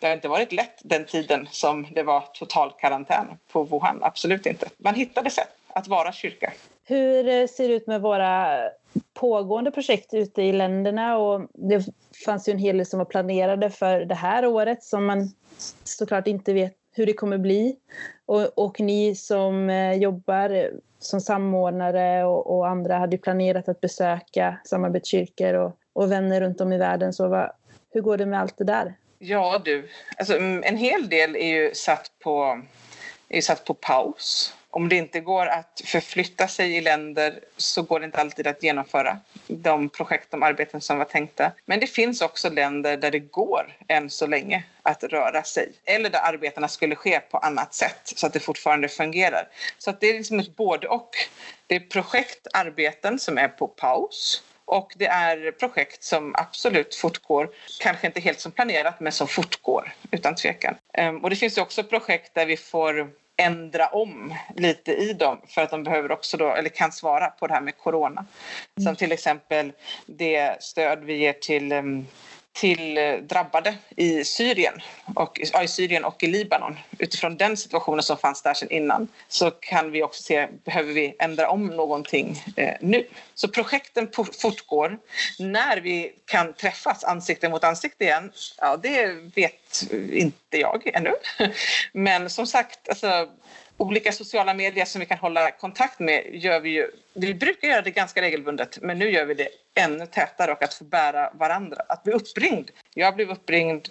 det 0.00 0.06
har 0.06 0.14
inte 0.14 0.28
varit 0.28 0.52
lätt 0.52 0.80
den 0.84 1.04
tiden 1.04 1.48
som 1.50 1.86
det 1.94 2.02
var 2.02 2.20
total 2.20 2.72
karantän 2.78 3.26
på 3.52 3.64
Wuhan. 3.64 3.98
Absolut 4.02 4.46
inte. 4.46 4.68
Man 4.78 4.94
hittade 4.94 5.30
sätt 5.30 5.48
att 5.68 5.88
vara 5.88 6.12
kyrka. 6.12 6.52
Hur 6.84 7.28
eh, 7.28 7.46
ser 7.46 7.68
det 7.68 7.74
ut 7.74 7.86
med 7.86 8.00
våra 8.00 8.58
pågående 9.14 9.70
projekt 9.70 10.14
ute 10.14 10.42
i 10.42 10.52
länderna? 10.52 11.18
Och 11.18 11.48
det 11.54 11.86
fanns 12.24 12.48
ju 12.48 12.52
en 12.52 12.58
hel 12.58 12.76
del 12.76 12.86
som 12.86 12.98
var 12.98 13.04
planerade 13.04 13.70
för 13.70 14.00
det 14.00 14.14
här 14.14 14.46
året 14.46 14.84
som 14.84 15.06
man 15.06 15.30
såklart 15.84 16.26
inte 16.26 16.52
vet 16.52 16.74
hur 16.92 17.06
det 17.06 17.12
kommer 17.12 17.38
bli. 17.38 17.76
Och, 18.26 18.58
och 18.58 18.80
ni 18.80 19.14
som 19.14 19.70
eh, 19.70 19.92
jobbar 19.92 20.70
som 20.98 21.20
samordnare 21.20 22.24
och, 22.24 22.56
och, 22.56 22.68
andra 22.68 22.98
hade 22.98 23.18
planerat 23.18 23.68
att 23.68 23.80
besöka 23.80 24.60
samarbetskyrkor 24.64 25.54
och, 25.54 25.72
och 25.92 26.12
vänner 26.12 26.40
runt 26.40 26.60
om 26.60 26.72
i 26.72 26.78
världen. 26.78 27.12
Så 27.12 27.28
vad, 27.28 27.50
hur 27.90 28.00
går 28.00 28.16
det 28.16 28.26
med 28.26 28.40
allt 28.40 28.58
det 28.58 28.64
där? 28.64 28.94
Ja 29.18 29.62
du, 29.64 29.88
alltså, 30.16 30.36
mm, 30.36 30.62
en 30.66 30.76
hel 30.76 31.08
del 31.08 31.36
är 31.36 31.48
ju 31.48 31.74
satt 31.74 32.10
på, 32.24 32.62
är 33.28 33.40
satt 33.40 33.64
på 33.64 33.74
paus 33.74 34.54
om 34.70 34.88
det 34.88 34.96
inte 34.96 35.20
går 35.20 35.46
att 35.46 35.82
förflytta 35.84 36.48
sig 36.48 36.76
i 36.76 36.80
länder 36.80 37.40
så 37.56 37.82
går 37.82 38.00
det 38.00 38.06
inte 38.06 38.20
alltid 38.20 38.46
att 38.46 38.62
genomföra 38.62 39.18
de 39.46 39.88
projekt 39.88 40.34
och 40.34 40.46
arbeten 40.46 40.80
som 40.80 40.98
var 40.98 41.04
tänkta. 41.04 41.52
Men 41.66 41.80
det 41.80 41.86
finns 41.86 42.20
också 42.22 42.50
länder 42.50 42.96
där 42.96 43.10
det 43.10 43.18
går 43.18 43.76
än 43.88 44.10
så 44.10 44.26
länge 44.26 44.64
att 44.82 45.04
röra 45.04 45.42
sig 45.42 45.72
eller 45.84 46.10
där 46.10 46.20
arbetena 46.32 46.68
skulle 46.68 46.96
ske 46.96 47.20
på 47.20 47.38
annat 47.38 47.74
sätt 47.74 48.00
så 48.16 48.26
att 48.26 48.32
det 48.32 48.40
fortfarande 48.40 48.88
fungerar. 48.88 49.48
Så 49.78 49.90
att 49.90 50.00
det 50.00 50.10
är 50.10 50.14
liksom 50.14 50.40
ett 50.40 50.56
både 50.56 50.88
och. 50.88 51.10
Det 51.66 51.76
är 51.76 51.80
projektarbeten 51.80 53.18
som 53.18 53.38
är 53.38 53.48
på 53.48 53.68
paus 53.68 54.42
och 54.68 54.92
det 54.96 55.06
är 55.06 55.50
projekt 55.50 56.02
som 56.04 56.34
absolut 56.34 56.94
fortgår, 56.94 57.48
kanske 57.80 58.06
inte 58.06 58.20
helt 58.20 58.40
som 58.40 58.52
planerat 58.52 59.00
men 59.00 59.12
som 59.12 59.28
fortgår 59.28 59.92
utan 60.10 60.34
tvekan. 60.34 60.74
Ehm, 60.94 61.24
och 61.24 61.30
det 61.30 61.36
finns 61.36 61.58
också 61.58 61.84
projekt 61.84 62.34
där 62.34 62.46
vi 62.46 62.56
får 62.56 63.10
ändra 63.36 63.86
om 63.86 64.34
lite 64.56 64.92
i 64.92 65.12
dem 65.12 65.40
för 65.48 65.62
att 65.62 65.70
de 65.70 65.84
behöver 65.84 66.12
också 66.12 66.36
då, 66.36 66.54
eller 66.54 66.68
kan 66.68 66.92
svara 66.92 67.26
på 67.26 67.46
det 67.46 67.54
här 67.54 67.60
med 67.60 67.78
corona. 67.78 68.26
Som 68.84 68.96
till 68.96 69.12
exempel 69.12 69.72
det 70.06 70.62
stöd 70.62 71.04
vi 71.04 71.16
ger 71.16 71.32
till 71.32 71.72
um, 71.72 72.06
till 72.52 72.98
eh, 72.98 73.14
drabbade 73.14 73.74
i 73.96 74.24
Syrien, 74.24 74.74
och, 75.14 75.40
ja, 75.52 75.62
i 75.62 75.68
Syrien 75.68 76.04
och 76.04 76.22
i 76.22 76.26
Libanon. 76.26 76.78
Utifrån 76.98 77.36
den 77.36 77.56
situationen 77.56 78.02
som 78.02 78.16
fanns 78.16 78.42
där 78.42 78.54
sedan 78.54 78.70
innan 78.70 79.08
så 79.28 79.50
kan 79.50 79.90
vi 79.90 80.02
också 80.02 80.22
se, 80.22 80.48
behöver 80.64 80.92
vi 80.92 81.16
ändra 81.18 81.50
om 81.50 81.66
någonting 81.66 82.42
eh, 82.56 82.74
nu? 82.80 83.06
Så 83.34 83.48
projekten 83.48 84.08
fortgår. 84.42 84.98
När 85.38 85.80
vi 85.80 86.12
kan 86.24 86.52
träffas 86.52 87.04
ansikte 87.04 87.48
mot 87.48 87.64
ansikte 87.64 88.04
igen, 88.04 88.32
ja 88.58 88.76
det 88.76 89.12
vet 89.34 89.92
inte 90.12 90.58
jag 90.58 90.90
ännu. 90.94 91.12
Men 91.92 92.30
som 92.30 92.46
sagt, 92.46 92.88
alltså, 92.88 93.28
olika 93.78 94.12
sociala 94.12 94.54
medier 94.54 94.84
som 94.84 95.00
vi 95.00 95.06
kan 95.06 95.18
hålla 95.18 95.50
kontakt 95.50 95.98
med 95.98 96.30
gör 96.32 96.60
vi 96.60 96.70
ju. 96.70 96.90
Vi 97.14 97.34
brukar 97.34 97.68
göra 97.68 97.82
det 97.82 97.90
ganska 97.90 98.22
regelbundet, 98.22 98.78
men 98.82 98.98
nu 98.98 99.10
gör 99.10 99.24
vi 99.24 99.34
det 99.34 99.48
ännu 99.74 100.06
tätare 100.06 100.52
och 100.52 100.62
att 100.62 100.74
få 100.74 100.84
bära 100.84 101.30
varandra. 101.34 101.82
Att 101.88 102.02
bli 102.02 102.12
uppringd. 102.12 102.70
Jag 102.94 103.14
blev 103.14 103.30
uppringd 103.30 103.88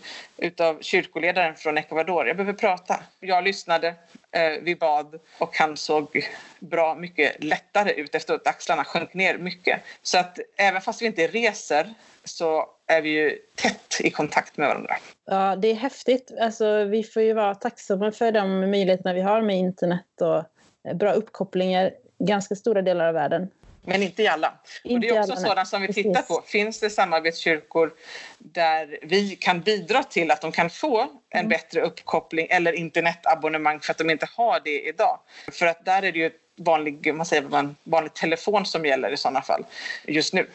av 0.60 0.82
kyrkoledaren 0.82 1.56
från 1.56 1.78
Ecuador. 1.78 2.28
Jag 2.28 2.38
behöver 2.38 2.54
prata. 2.54 3.00
Jag 3.20 3.44
lyssnade, 3.44 3.88
eh, 4.32 4.52
vi 4.62 4.76
bad 4.76 5.20
och 5.38 5.58
han 5.58 5.78
såg 5.78 6.28
bra 6.60 6.96
mycket 6.96 7.44
lättare 7.44 7.92
ut 7.92 8.16
efter 8.16 8.34
att 8.34 8.48
axlarna 8.48 8.84
sjönk 8.84 9.14
ner 9.14 9.38
mycket. 9.38 9.82
Så 10.02 10.18
att 10.18 10.40
även 10.58 10.82
fast 10.82 11.02
vi 11.02 11.06
inte 11.06 11.28
reser 11.28 11.94
så 12.24 12.77
är 12.88 13.02
vi 13.02 13.10
ju 13.10 13.38
tätt 13.56 14.02
i 14.04 14.10
kontakt 14.10 14.58
med 14.58 14.68
varandra. 14.68 14.96
Ja, 15.26 15.56
det 15.56 15.68
är 15.72 15.76
häftigt. 15.76 16.32
Alltså, 16.42 16.84
vi 16.84 17.04
får 17.04 17.22
ju 17.22 17.34
vara 17.34 17.56
tacksamma 17.56 18.12
för 18.12 18.32
de 18.32 18.60
möjligheterna 18.60 19.14
vi 19.14 19.22
har 19.22 19.42
med 19.42 19.58
internet 19.58 20.22
och 20.22 20.44
bra 20.96 21.12
uppkopplingar 21.12 21.92
i 22.20 22.26
ganska 22.26 22.56
stora 22.56 22.82
delar 22.82 23.08
av 23.08 23.14
världen. 23.14 23.50
Men 23.88 24.04
inte 24.04 24.24
i 24.24 24.28
alla. 24.28 24.54
Inte 24.84 24.96
och 24.96 25.02
det 25.02 25.08
är 25.08 25.20
också 25.20 25.34
alla, 25.34 25.42
sådant 25.42 25.68
som 25.68 25.82
vi 25.82 25.88
Precis. 25.88 26.04
tittar 26.04 26.22
på. 26.22 26.44
Finns 26.46 26.80
det 26.80 26.90
samarbetskyrkor 26.90 27.94
där 28.38 29.00
vi 29.02 29.36
kan 29.36 29.62
bidra 29.62 30.04
till 30.04 30.32
att 30.32 30.42
de 30.42 30.52
kan 30.52 30.70
få 30.70 31.02
en 31.02 31.10
mm. 31.40 31.50
bättre 31.50 31.82
uppkoppling 31.82 32.48
eller 32.50 32.74
internetabonnemang 32.74 33.80
för 33.80 33.92
att 33.92 33.98
de 33.98 34.10
inte 34.10 34.28
har 34.36 34.62
det 34.64 34.82
idag? 34.88 35.20
För 35.52 35.66
att 35.66 35.86
där 35.86 36.04
är 36.04 36.12
det 36.12 36.20
ju 36.20 36.32
vanlig, 36.58 37.14
man 37.14 37.26
säger, 37.26 37.58
en 37.58 37.76
vanlig 37.84 38.14
telefon 38.14 38.66
som 38.66 38.86
gäller 38.86 39.12
i 39.12 39.18
sådana 39.18 39.42
fall 39.42 39.66
just 40.08 40.34
nu. 40.34 40.50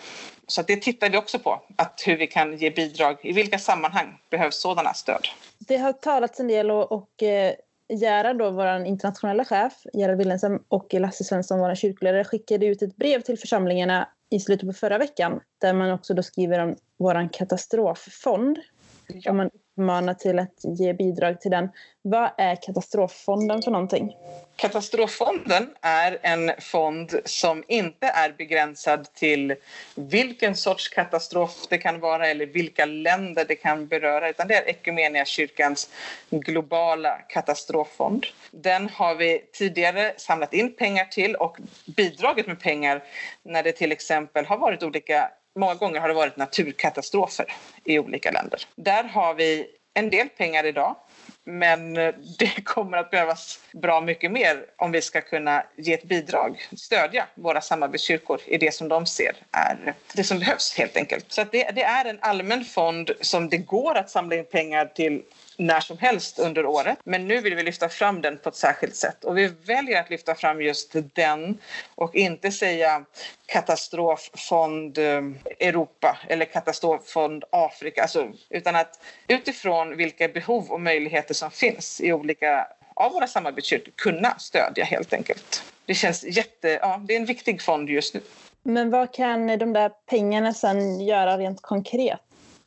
Så 0.47 0.63
det 0.63 0.77
tittar 0.77 1.11
vi 1.11 1.17
också 1.17 1.39
på, 1.39 1.63
att 1.77 2.03
hur 2.07 2.17
vi 2.17 2.27
kan 2.27 2.57
ge 2.57 2.71
bidrag. 2.71 3.17
I 3.23 3.33
vilka 3.33 3.59
sammanhang 3.59 4.19
behövs 4.31 4.61
sådana 4.61 4.95
stöd? 4.95 5.29
Det 5.59 5.77
har 5.77 5.93
talats 5.93 6.41
en 6.41 6.49
del 6.49 6.71
och, 6.71 6.93
och 6.93 7.23
eh, 7.23 7.55
Gerhard, 7.95 8.39
då, 8.39 8.51
vår 8.51 8.85
internationella 8.85 9.45
chef, 9.45 9.73
Gerhard 9.93 10.19
Wilhelmsen 10.19 10.59
och 10.69 10.95
Lasse 10.95 11.25
Svensson, 11.25 11.61
vår 11.61 11.75
kyrkoledare, 11.75 12.25
skickade 12.25 12.67
ut 12.67 12.83
ett 12.83 12.97
brev 12.97 13.21
till 13.21 13.39
församlingarna 13.39 14.09
i 14.31 14.41
slutet 14.41 14.69
på 14.69 14.73
förra 14.73 14.99
veckan 14.99 15.41
där 15.59 15.73
man 15.73 15.93
också 15.93 16.15
då 16.15 16.23
skriver 16.23 16.59
om 16.59 16.77
vår 16.99 17.33
katastroffond. 17.33 18.59
Ja. 19.07 19.33
man 19.33 19.51
uppmana 19.73 20.15
till 20.15 20.39
att 20.39 20.79
ge 20.79 20.93
bidrag 20.93 21.41
till 21.41 21.51
den. 21.51 21.69
Vad 22.03 22.31
är 22.39 22.57
katastroffonden 22.63 23.63
för 23.63 23.71
någonting? 23.71 24.17
Katastroffonden 24.57 25.71
är 25.81 26.19
en 26.23 26.53
fond 26.59 27.21
som 27.25 27.65
inte 27.69 28.07
är 28.07 28.33
begränsad 28.33 29.15
till 29.15 29.55
vilken 29.95 30.57
sorts 30.57 30.89
katastrof 30.89 31.67
det 31.71 31.79
kan 31.79 32.01
vara 32.01 32.27
eller 32.29 32.47
vilka 32.47 32.85
länder 32.85 33.45
det 33.49 33.55
kan 33.55 33.87
beröra 33.87 34.31
utan 34.31 34.49
det 34.49 34.55
är 34.55 35.25
kyrkans 35.25 35.91
globala 36.31 37.19
katastroffond. 37.29 38.27
Den 38.51 38.89
har 38.89 39.15
vi 39.15 39.45
tidigare 39.53 40.13
samlat 40.17 40.55
in 40.55 40.77
pengar 40.77 41.05
till 41.05 41.35
och 41.35 41.59
bidragit 41.97 42.47
med 42.47 42.61
pengar 42.61 43.03
när 43.43 43.63
det 43.63 43.73
till 43.73 43.93
exempel 43.93 44.45
har 44.47 44.59
varit 44.59 44.83
olika 44.83 45.31
Många 45.59 45.75
gånger 45.75 46.01
har 46.01 46.09
det 46.09 46.15
varit 46.15 46.37
naturkatastrofer 46.37 47.47
i 47.85 47.99
olika 47.99 48.31
länder. 48.31 48.61
Där 48.77 49.05
har 49.05 49.35
vi 49.35 49.67
en 49.95 50.11
del 50.11 50.29
pengar 50.29 50.67
idag 50.67 50.97
men 51.45 51.95
det 52.39 52.65
kommer 52.65 52.99
att 52.99 53.11
behövas 53.11 53.61
bra 53.73 54.01
mycket 54.01 54.33
mer 54.33 54.65
om 54.79 54.93
vi 54.93 55.03
ska 55.03 55.21
kunna 55.21 55.65
ge 55.77 55.95
ett 55.95 56.05
bidrag, 56.05 56.69
stödja 56.77 57.27
våra 57.35 57.61
samarbetskyrkor 57.61 58.41
i 58.47 58.59
det 58.59 58.75
som 58.75 58.89
de 58.89 59.07
ser 59.07 59.37
är 59.53 59.95
det 60.15 60.25
som 60.25 60.39
behövs 60.39 60.75
helt 60.79 60.97
enkelt. 60.97 61.25
Så 61.29 61.45
det, 61.53 61.71
det, 61.71 61.83
är 61.83 62.05
en 62.05 62.19
allmän 62.21 62.65
fond 62.65 63.11
som 63.21 63.49
det 63.49 63.59
går 63.59 63.95
att 63.95 64.11
samla 64.11 64.37
in 64.37 64.45
pengar 64.45 64.87
till 64.87 65.23
när 65.67 65.81
som 65.81 65.99
helst 65.99 66.39
under 66.39 66.67
året. 66.67 66.99
Men 67.05 67.29
nu 67.29 67.41
vill 67.41 67.55
vi 67.55 67.63
lyfta 67.63 67.89
fram 67.89 68.23
den 68.23 68.39
på 68.39 68.49
ett 68.49 68.57
särskilt 68.57 68.97
sätt 68.97 69.25
och 69.25 69.39
vi 69.39 69.47
väljer 69.47 70.01
att 70.01 70.11
lyfta 70.11 70.35
fram 70.35 70.63
just 70.63 70.97
den 71.15 71.59
och 71.95 72.15
inte 72.15 72.51
säga 72.51 73.05
katastroffond 73.47 74.99
eh, 74.99 75.23
Europa 75.61 76.19
eller 76.29 76.45
katastroffond 76.45 77.45
Afrika, 77.51 78.03
alltså, 78.03 78.33
utan 78.51 78.77
att 78.77 79.01
utifrån 79.29 79.97
vilka 79.97 80.29
behov 80.29 80.71
och 80.71 80.81
möjligheter 80.81 81.35
som 81.35 81.51
finns 81.51 82.01
i 82.01 82.13
olika 82.13 82.67
av 82.95 83.13
våra 83.13 83.27
samarbetskyrkor 83.27 83.93
kunna 83.97 84.39
stödja 84.39 84.85
helt 84.85 85.13
enkelt. 85.13 85.63
Det 85.87 85.95
känns 85.95 86.25
jätte, 86.25 86.69
ja, 86.69 87.01
det 87.05 87.15
är 87.15 87.21
en 87.21 87.27
viktig 87.27 87.63
fond 87.63 87.89
just 87.91 88.15
nu. 88.15 88.21
Men 88.63 88.91
vad 88.91 89.15
kan 89.15 89.47
de 89.47 89.73
där 89.73 89.91
pengarna 90.07 90.55
sen 90.55 91.01
göra 91.01 91.39
rent 91.39 91.63
konkret? 91.63 92.21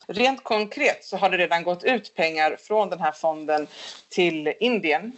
Rent 0.08 0.44
konkret 0.44 1.04
så 1.04 1.16
har 1.16 1.30
det 1.30 1.36
redan 1.38 1.62
gått 1.62 1.84
ut 1.84 2.14
pengar 2.14 2.56
från 2.60 2.90
den 2.90 3.00
här 3.00 3.12
fonden 3.12 3.66
till 4.08 4.54
Indien. 4.60 5.12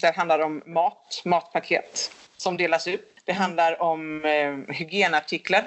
Det 0.00 0.16
handlar 0.16 0.38
om 0.38 0.62
mat, 0.66 1.22
matpaket 1.24 2.10
som 2.36 2.56
delas 2.56 2.88
ut. 2.88 3.14
Det 3.24 3.32
handlar 3.32 3.82
om 3.82 4.24
eh, 4.24 4.74
hygienartiklar. 4.74 5.64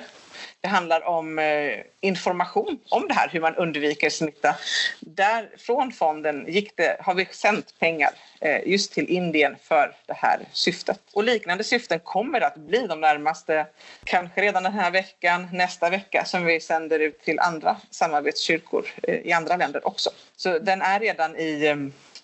Det 0.61 0.67
handlar 0.67 1.07
om 1.07 1.39
eh, 1.39 1.79
information 2.01 2.79
om 2.89 3.07
det 3.07 3.13
här, 3.13 3.29
hur 3.29 3.41
man 3.41 3.55
undviker 3.55 4.09
smitta. 4.09 4.55
Där, 4.99 5.49
från 5.57 5.91
fonden 5.91 6.45
gick 6.47 6.77
det, 6.77 6.97
har 6.99 7.13
vi 7.13 7.25
sänt 7.31 7.79
pengar 7.79 8.09
eh, 8.41 8.67
just 8.67 8.93
till 8.93 9.09
Indien 9.09 9.55
för 9.63 9.95
det 10.05 10.13
här 10.13 10.39
syftet. 10.51 10.99
Och 11.13 11.23
liknande 11.23 11.63
syften 11.63 11.99
kommer 11.99 12.41
att 12.41 12.55
bli 12.55 12.87
de 12.87 13.01
närmaste, 13.01 13.65
kanske 14.03 14.41
redan 14.41 14.63
den 14.63 14.73
här 14.73 14.91
veckan, 14.91 15.47
nästa 15.53 15.89
vecka 15.89 16.25
som 16.25 16.45
vi 16.45 16.59
sänder 16.59 16.99
ut 16.99 17.21
till 17.21 17.39
andra 17.39 17.77
samarbetskyrkor 17.91 18.85
eh, 19.03 19.15
i 19.15 19.31
andra 19.31 19.57
länder 19.57 19.87
också. 19.87 20.09
Så 20.35 20.59
den 20.59 20.81
är 20.81 20.99
redan 20.99 21.35
i 21.35 21.65
eh, 21.65 21.75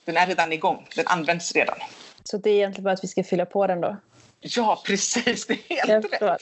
den 0.06 0.18
är 0.18 0.28
redan 0.28 0.54
igång, 0.54 0.88
den 0.96 1.08
används 1.08 1.56
redan. 1.56 1.78
Så 2.24 2.38
det 2.38 2.50
är 2.50 2.54
egentligen 2.54 2.84
bara 2.84 2.94
att 2.94 3.04
vi 3.04 3.08
ska 3.08 3.24
fylla 3.24 3.46
på 3.46 3.68
den 3.68 3.82
då? 3.82 3.98
Ja, 4.40 4.82
precis. 4.86 5.48
Det 5.48 5.54
är 5.54 5.88
helt 5.88 6.22
rätt. 6.22 6.42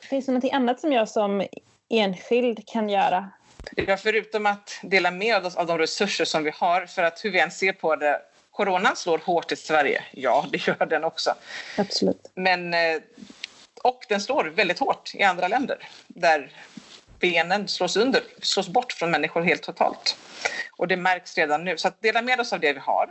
Finns 0.00 0.26
det 0.26 0.32
något 0.32 0.52
annat 0.52 0.80
som 0.80 0.92
jag 0.92 1.08
som 1.08 1.46
enskild 1.88 2.68
kan 2.68 2.88
göra? 2.88 3.30
Ja, 3.76 3.96
förutom 3.96 4.46
att 4.46 4.80
dela 4.82 5.10
med 5.10 5.46
oss 5.46 5.56
av 5.56 5.66
de 5.66 5.78
resurser 5.78 6.24
som 6.24 6.44
vi 6.44 6.52
har, 6.54 6.86
för 6.86 7.02
att 7.02 7.24
hur 7.24 7.30
vi 7.30 7.40
än 7.40 7.50
ser 7.50 7.72
på 7.72 7.96
det, 7.96 8.20
coronan 8.50 8.96
slår 8.96 9.18
hårt 9.18 9.52
i 9.52 9.56
Sverige. 9.56 10.04
Ja, 10.10 10.46
det 10.52 10.66
gör 10.66 10.86
den 10.86 11.04
också. 11.04 11.34
Absolut. 11.78 12.30
Men, 12.34 12.74
eh, 12.74 13.00
och 13.82 14.04
den 14.08 14.20
slår 14.20 14.44
väldigt 14.44 14.78
hårt 14.78 15.14
i 15.14 15.22
andra 15.22 15.48
länder 15.48 15.88
där 16.06 16.50
benen 17.18 17.68
slås 17.68 17.96
under, 17.96 18.22
slås 18.42 18.68
bort 18.68 18.92
från 18.92 19.10
människor 19.10 19.42
helt 19.42 19.62
totalt. 19.62 20.16
Och 20.72 20.88
det 20.88 20.96
märks 20.96 21.38
redan 21.38 21.64
nu. 21.64 21.76
Så 21.78 21.88
att 21.88 22.02
dela 22.02 22.22
med 22.22 22.40
oss 22.40 22.52
av 22.52 22.60
det 22.60 22.72
vi 22.72 22.78
har. 22.78 23.10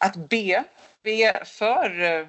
Att 0.00 0.16
be, 0.16 0.64
be 1.02 1.44
för 1.44 2.02
eh, 2.02 2.26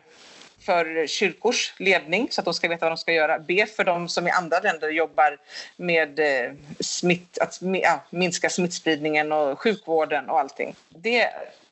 för 0.66 1.08
kyrkors 1.08 1.74
ledning 1.78 2.28
så 2.32 2.42
att 2.42 2.46
de 2.46 2.54
ska 2.54 2.68
veta 2.68 2.86
vad 2.86 2.92
de 2.92 2.98
ska 2.98 3.14
göra. 3.14 3.40
B 3.40 3.66
för 3.76 3.84
de 3.84 4.10
som 4.10 4.28
i 4.28 4.32
andra 4.32 4.60
länder 4.60 4.90
jobbar 4.90 5.38
med 5.78 6.20
eh, 6.20 6.52
smitt, 6.80 7.38
att 7.38 7.60
ja, 7.62 8.04
minska 8.10 8.50
smittspridningen 8.50 9.32
och 9.32 9.60
sjukvården 9.60 10.30
och 10.30 10.40
allting. 10.40 10.76
Det, 10.90 11.30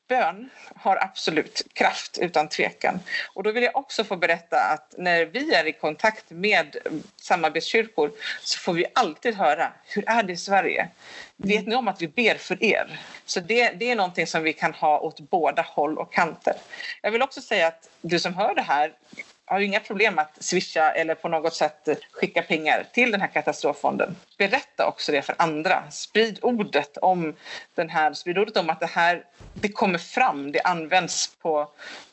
bön 0.07 0.49
har 0.75 0.97
absolut 1.03 1.61
kraft 1.73 2.17
utan 2.21 2.49
tvekan. 2.49 2.99
Och 3.33 3.43
då 3.43 3.51
vill 3.51 3.63
jag 3.63 3.75
också 3.75 4.03
få 4.03 4.15
berätta 4.15 4.59
att 4.59 4.93
när 4.97 5.25
vi 5.25 5.53
är 5.53 5.65
i 5.65 5.73
kontakt 5.73 6.25
med 6.29 6.77
samarbetskyrkor 7.21 8.11
så 8.41 8.59
får 8.59 8.73
vi 8.73 8.85
alltid 8.95 9.35
höra 9.35 9.73
hur 9.85 10.09
är 10.09 10.23
det 10.23 10.33
i 10.33 10.37
Sverige? 10.37 10.89
Vet 11.35 11.67
ni 11.67 11.75
om 11.75 11.87
att 11.87 12.01
vi 12.01 12.07
ber 12.07 12.35
för 12.35 12.63
er? 12.63 12.99
Så 13.25 13.39
det, 13.39 13.71
det 13.71 13.91
är 13.91 13.95
någonting 13.95 14.27
som 14.27 14.43
vi 14.43 14.53
kan 14.53 14.73
ha 14.73 14.99
åt 14.99 15.19
båda 15.19 15.61
håll 15.61 15.97
och 15.97 16.13
kanter. 16.13 16.55
Jag 17.01 17.11
vill 17.11 17.21
också 17.21 17.41
säga 17.41 17.67
att 17.67 17.89
du 18.01 18.19
som 18.19 18.33
hör 18.33 18.55
det 18.55 18.61
här 18.61 18.93
har 19.45 19.59
ju 19.59 19.65
inga 19.65 19.79
problem 19.79 20.19
att 20.19 20.43
swisha 20.43 20.91
eller 20.91 21.15
på 21.15 21.27
något 21.27 21.53
sätt 21.53 21.89
skicka 22.11 22.41
pengar 22.41 22.85
till 22.93 23.11
den 23.11 23.21
här 23.21 23.27
katastroffonden. 23.27 24.15
Berätta 24.37 24.87
också 24.87 25.11
det 25.11 25.21
för 25.21 25.35
andra. 25.37 25.83
Sprid 25.91 26.39
ordet 26.41 26.97
om 26.97 27.35
den 27.75 27.89
här, 27.89 28.13
sprid 28.13 28.37
ordet 28.37 28.57
om 28.57 28.69
att 28.69 28.79
det 28.79 28.85
här 28.85 29.25
det 29.53 29.69
kommer 29.69 29.97
fram, 29.97 30.51
det 30.51 30.61
används 30.61 31.35
på, 31.41 31.67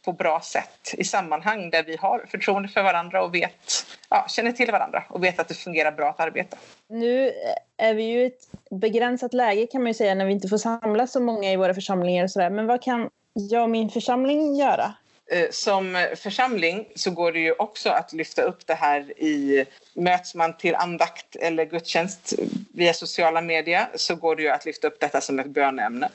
på 0.04 0.12
bra 0.12 0.40
sätt 0.40 0.94
i 0.98 1.04
sammanhang 1.04 1.70
där 1.70 1.82
vi 1.82 1.96
har 1.96 2.24
förtroende 2.30 2.68
för 2.68 2.82
varandra 2.82 3.22
och 3.22 3.34
vet, 3.34 3.86
ja, 4.08 4.26
känner 4.28 4.52
till 4.52 4.70
varandra 4.70 5.04
och 5.08 5.24
vet 5.24 5.38
att 5.38 5.48
det 5.48 5.54
fungerar 5.54 5.92
bra 5.92 6.10
att 6.10 6.20
arbeta. 6.20 6.56
Nu 6.88 7.32
är 7.76 7.94
vi 7.94 8.02
ju 8.02 8.22
i 8.22 8.26
ett 8.26 8.48
begränsat 8.70 9.34
läge 9.34 9.66
kan 9.66 9.82
man 9.82 9.90
ju 9.90 9.94
säga 9.94 10.14
när 10.14 10.24
vi 10.24 10.32
inte 10.32 10.48
får 10.48 10.58
samla 10.58 11.06
så 11.06 11.20
många 11.20 11.52
i 11.52 11.56
våra 11.56 11.74
församlingar 11.74 12.24
och 12.24 12.30
sådär. 12.30 12.50
Men 12.50 12.66
vad 12.66 12.82
kan 12.82 13.10
jag 13.32 13.62
och 13.62 13.70
min 13.70 13.90
församling 13.90 14.56
göra? 14.56 14.94
Eh, 15.32 15.50
som 15.50 16.06
församling 16.16 16.88
så 16.94 17.10
går 17.10 17.32
det 17.32 17.40
ju 17.40 17.52
också 17.52 17.90
att 17.90 18.12
lyfta 18.12 18.42
upp 18.42 18.66
det 18.66 18.74
här 18.74 19.00
i 19.18 19.64
Möts 19.94 20.34
man 20.34 20.56
till 20.56 20.74
andakt 20.74 21.36
eller 21.36 21.64
gudstjänst 21.64 22.34
via 22.74 22.94
sociala 22.94 23.40
medier 23.40 23.88
så 23.94 24.14
går 24.14 24.36
det 24.36 24.42
ju 24.42 24.48
att 24.48 24.64
lyfta 24.64 24.86
upp 24.86 25.00
detta 25.00 25.20
som 25.20 25.38
ett 25.38 25.46
böneämne. 25.46 26.08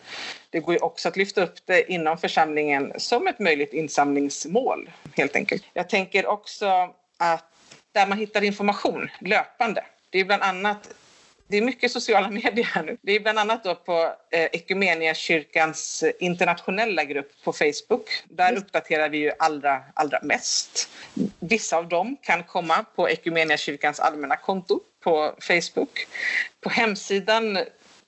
Det 0.50 0.60
går 0.60 0.74
ju 0.74 0.80
också 0.80 1.08
att 1.08 1.18
lyfta 1.18 1.44
upp 1.44 1.56
det 1.66 1.92
inom 1.92 2.18
församlingen 2.18 2.94
som 2.98 3.28
ett 3.28 3.40
möjligt 3.40 3.74
insamlingsmål 3.74 4.90
helt 5.16 5.36
enkelt. 5.36 5.64
Jag 5.74 5.90
tänker 5.90 6.26
också 6.26 6.94
att 7.18 7.52
där 7.92 8.08
man 8.08 8.18
hittar 8.18 8.44
information 8.44 9.10
löpande. 9.22 9.86
Det 10.10 10.20
är 10.20 10.26
bland 10.26 10.44
annat 10.44 10.90
det 11.48 11.58
är 11.58 11.62
mycket 11.62 11.92
sociala 11.92 12.30
medier 12.44 12.66
här 12.66 12.84
nu. 12.84 12.98
Det 13.02 13.12
är 13.12 13.20
bland 13.20 13.40
annat 13.40 13.64
då 13.64 13.76
på 13.76 14.14
eh, 14.32 14.50
kyrkans 15.14 16.04
internationella 16.20 17.04
grupp 17.04 17.32
på 17.44 17.54
Facebook. 17.54 18.10
Där 18.30 18.50
mm. 18.50 18.62
uppdaterar 18.62 19.10
vi 19.10 19.18
ju 19.18 19.32
allra, 19.40 19.84
allra 19.94 20.20
mest. 20.24 20.90
Vissa 21.40 21.78
av 21.78 21.88
dem 21.88 22.18
kan 22.22 22.44
komma 22.44 22.86
på 22.96 23.10
kyrkans 23.58 24.00
allmänna 24.00 24.36
konto 24.36 24.80
på 25.04 25.36
Facebook. 25.40 26.08
På 26.62 26.70
hemsidan 26.70 27.60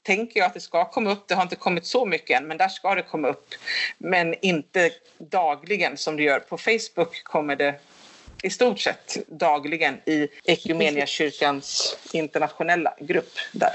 tänker 0.04 0.40
jag 0.40 0.48
att 0.48 0.54
det 0.54 0.60
ska 0.60 0.86
komma 0.86 1.12
upp. 1.12 1.28
Det 1.28 1.36
har 1.36 1.44
inte 1.44 1.56
kommit 1.56 1.86
så 1.86 2.06
mycket 2.06 2.42
än, 2.42 2.48
men 2.48 2.58
där 2.58 2.68
ska 2.68 2.96
det 2.96 3.02
komma 3.02 3.28
upp. 3.28 3.56
Men 3.98 4.36
inte 4.42 4.92
dagligen 5.18 5.98
som 5.98 6.18
det 6.18 6.24
gör. 6.24 6.40
På 6.40 6.58
Facebook 6.58 7.24
kommer 7.24 7.56
det 7.56 7.80
i 8.44 8.50
stort 8.50 8.80
sett 8.80 9.18
dagligen 9.28 9.96
i 10.06 10.28
kyrkans 11.06 11.98
internationella 12.14 12.94
grupp 13.00 13.34
där. 13.54 13.72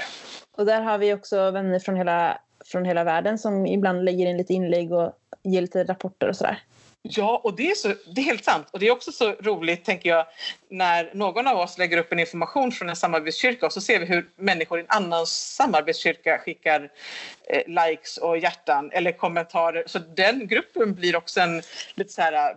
Och 0.51 0.65
där 0.65 0.81
har 0.81 0.97
vi 0.97 1.13
också 1.13 1.51
vänner 1.51 1.79
från 1.79 1.95
hela, 1.95 2.41
från 2.65 2.85
hela 2.85 3.03
världen 3.03 3.39
som 3.39 3.65
ibland 3.67 4.05
lägger 4.05 4.25
in 4.25 4.37
lite 4.37 4.53
inlägg 4.53 4.93
och 4.93 5.13
ger 5.43 5.61
lite 5.61 5.83
rapporter 5.83 6.29
och 6.29 6.35
sådär. 6.35 6.63
Ja, 7.05 7.41
och 7.43 7.55
det 7.55 7.71
är, 7.71 7.75
så, 7.75 7.87
det 7.87 8.21
är 8.21 8.25
helt 8.25 8.43
sant. 8.43 8.67
Och 8.71 8.79
det 8.79 8.87
är 8.87 8.91
också 8.91 9.11
så 9.11 9.31
roligt, 9.31 9.85
tänker 9.85 10.09
jag, 10.09 10.25
när 10.69 11.11
någon 11.13 11.47
av 11.47 11.57
oss 11.57 11.77
lägger 11.77 11.97
upp 11.97 12.11
en 12.11 12.19
information 12.19 12.71
från 12.71 12.89
en 12.89 12.95
samarbetskyrka 12.95 13.65
och 13.65 13.73
så 13.73 13.81
ser 13.81 13.99
vi 13.99 14.05
hur 14.05 14.29
människor 14.35 14.79
i 14.79 14.81
en 14.81 14.87
annan 14.89 15.27
samarbetskyrka 15.27 16.37
skickar 16.37 16.89
eh, 17.47 17.61
likes 17.67 18.17
och 18.17 18.37
hjärtan 18.37 18.91
eller 18.93 19.11
kommentarer. 19.11 19.83
Så 19.87 19.99
den 19.99 20.47
gruppen 20.47 20.93
blir 20.93 21.15
också 21.15 21.41
en 21.41 21.61
lite 21.95 22.13
så 22.13 22.21
här 22.21 22.55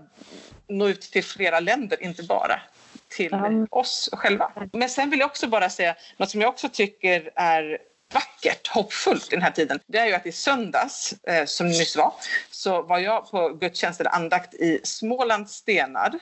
nå 0.69 0.89
ut 0.89 1.01
till 1.01 1.25
flera 1.25 1.61
länder, 1.61 2.03
inte 2.03 2.23
bara 2.23 2.61
till 3.09 3.35
oss 3.71 4.11
själva. 4.13 4.53
Men 4.73 4.89
sen 4.89 5.11
vill 5.11 5.21
jag 5.21 5.27
också 5.27 5.47
bara 5.47 5.71
säga 5.71 5.95
något 6.17 6.31
som 6.31 6.41
jag 6.41 6.49
också 6.49 6.69
tycker 6.69 7.31
är 7.35 7.79
vackert, 8.15 8.67
hoppfullt 8.69 9.31
den 9.31 9.43
här 9.43 9.51
tiden. 9.51 9.81
Det 9.87 9.99
är 9.99 10.07
ju 10.07 10.15
att 10.15 10.27
i 10.27 10.33
söndags, 10.33 11.15
eh, 11.23 11.45
som 11.45 11.67
nyss 11.67 11.97
var, 11.97 12.15
så 12.51 12.83
var 12.83 12.99
jag 12.99 13.31
på 13.31 13.49
gudstjänst 13.49 14.01
eller 14.01 14.15
andakt 14.15 14.55
i 14.55 14.81
Smålands 14.85 15.55
stenar 15.55 16.19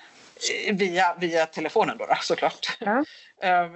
eh, 0.67 0.75
via, 0.75 1.17
via 1.21 1.47
telefonen 1.47 1.99
då, 1.99 2.07
då 2.07 2.15
såklart. 2.23 2.79
Mm. 2.81 3.05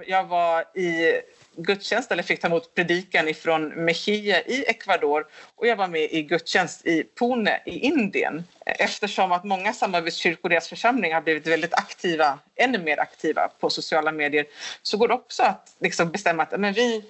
Jag 0.07 0.23
var 0.23 0.77
i 0.77 1.21
gudstjänst 1.63 2.11
eller 2.11 2.23
fick 2.23 2.41
ta 2.41 2.47
emot 2.47 2.75
predikan 2.75 3.27
ifrån 3.27 3.67
Mejia 3.67 4.41
i 4.41 4.65
Ecuador 4.67 5.25
och 5.55 5.67
jag 5.67 5.75
var 5.75 5.87
med 5.87 6.01
i 6.11 6.21
gudstjänst 6.21 6.85
i 6.85 7.03
Pune 7.19 7.61
i 7.65 7.79
Indien 7.79 8.43
eftersom 8.65 9.31
att 9.31 9.43
många 9.43 9.73
samarbetskyrkor 9.73 10.43
och 10.43 10.49
deras 10.49 10.67
församlingar 10.67 11.15
har 11.15 11.21
blivit 11.21 11.47
väldigt 11.47 11.73
aktiva, 11.73 12.39
ännu 12.55 12.77
mer 12.77 12.99
aktiva 12.99 13.47
på 13.47 13.69
sociala 13.69 14.11
medier 14.11 14.45
så 14.81 14.97
går 14.97 15.07
det 15.07 15.13
också 15.13 15.43
att 15.43 15.75
liksom 15.79 16.11
bestämma 16.11 16.43
att 16.43 16.59
men 16.59 16.73
vi 16.73 17.03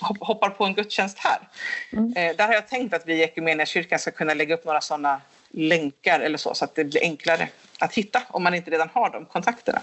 hoppar 0.00 0.50
på 0.50 0.64
en 0.64 0.74
gudstjänst 0.74 1.18
här. 1.18 1.38
Mm. 1.92 2.12
Eh, 2.16 2.36
där 2.36 2.46
har 2.46 2.54
jag 2.54 2.68
tänkt 2.68 2.94
att 2.94 3.06
vi 3.06 3.22
i 3.22 3.66
kyrkan 3.66 3.98
ska 3.98 4.10
kunna 4.10 4.34
lägga 4.34 4.54
upp 4.54 4.64
några 4.64 4.80
sådana 4.80 5.20
länkar 5.50 6.20
eller 6.20 6.38
så, 6.38 6.54
så 6.54 6.64
att 6.64 6.74
det 6.74 6.84
blir 6.84 7.02
enklare 7.02 7.48
att 7.84 7.94
hitta 7.94 8.22
om 8.28 8.42
man 8.42 8.54
inte 8.54 8.70
redan 8.70 8.88
har 8.92 9.10
de 9.10 9.26
kontakterna. 9.26 9.82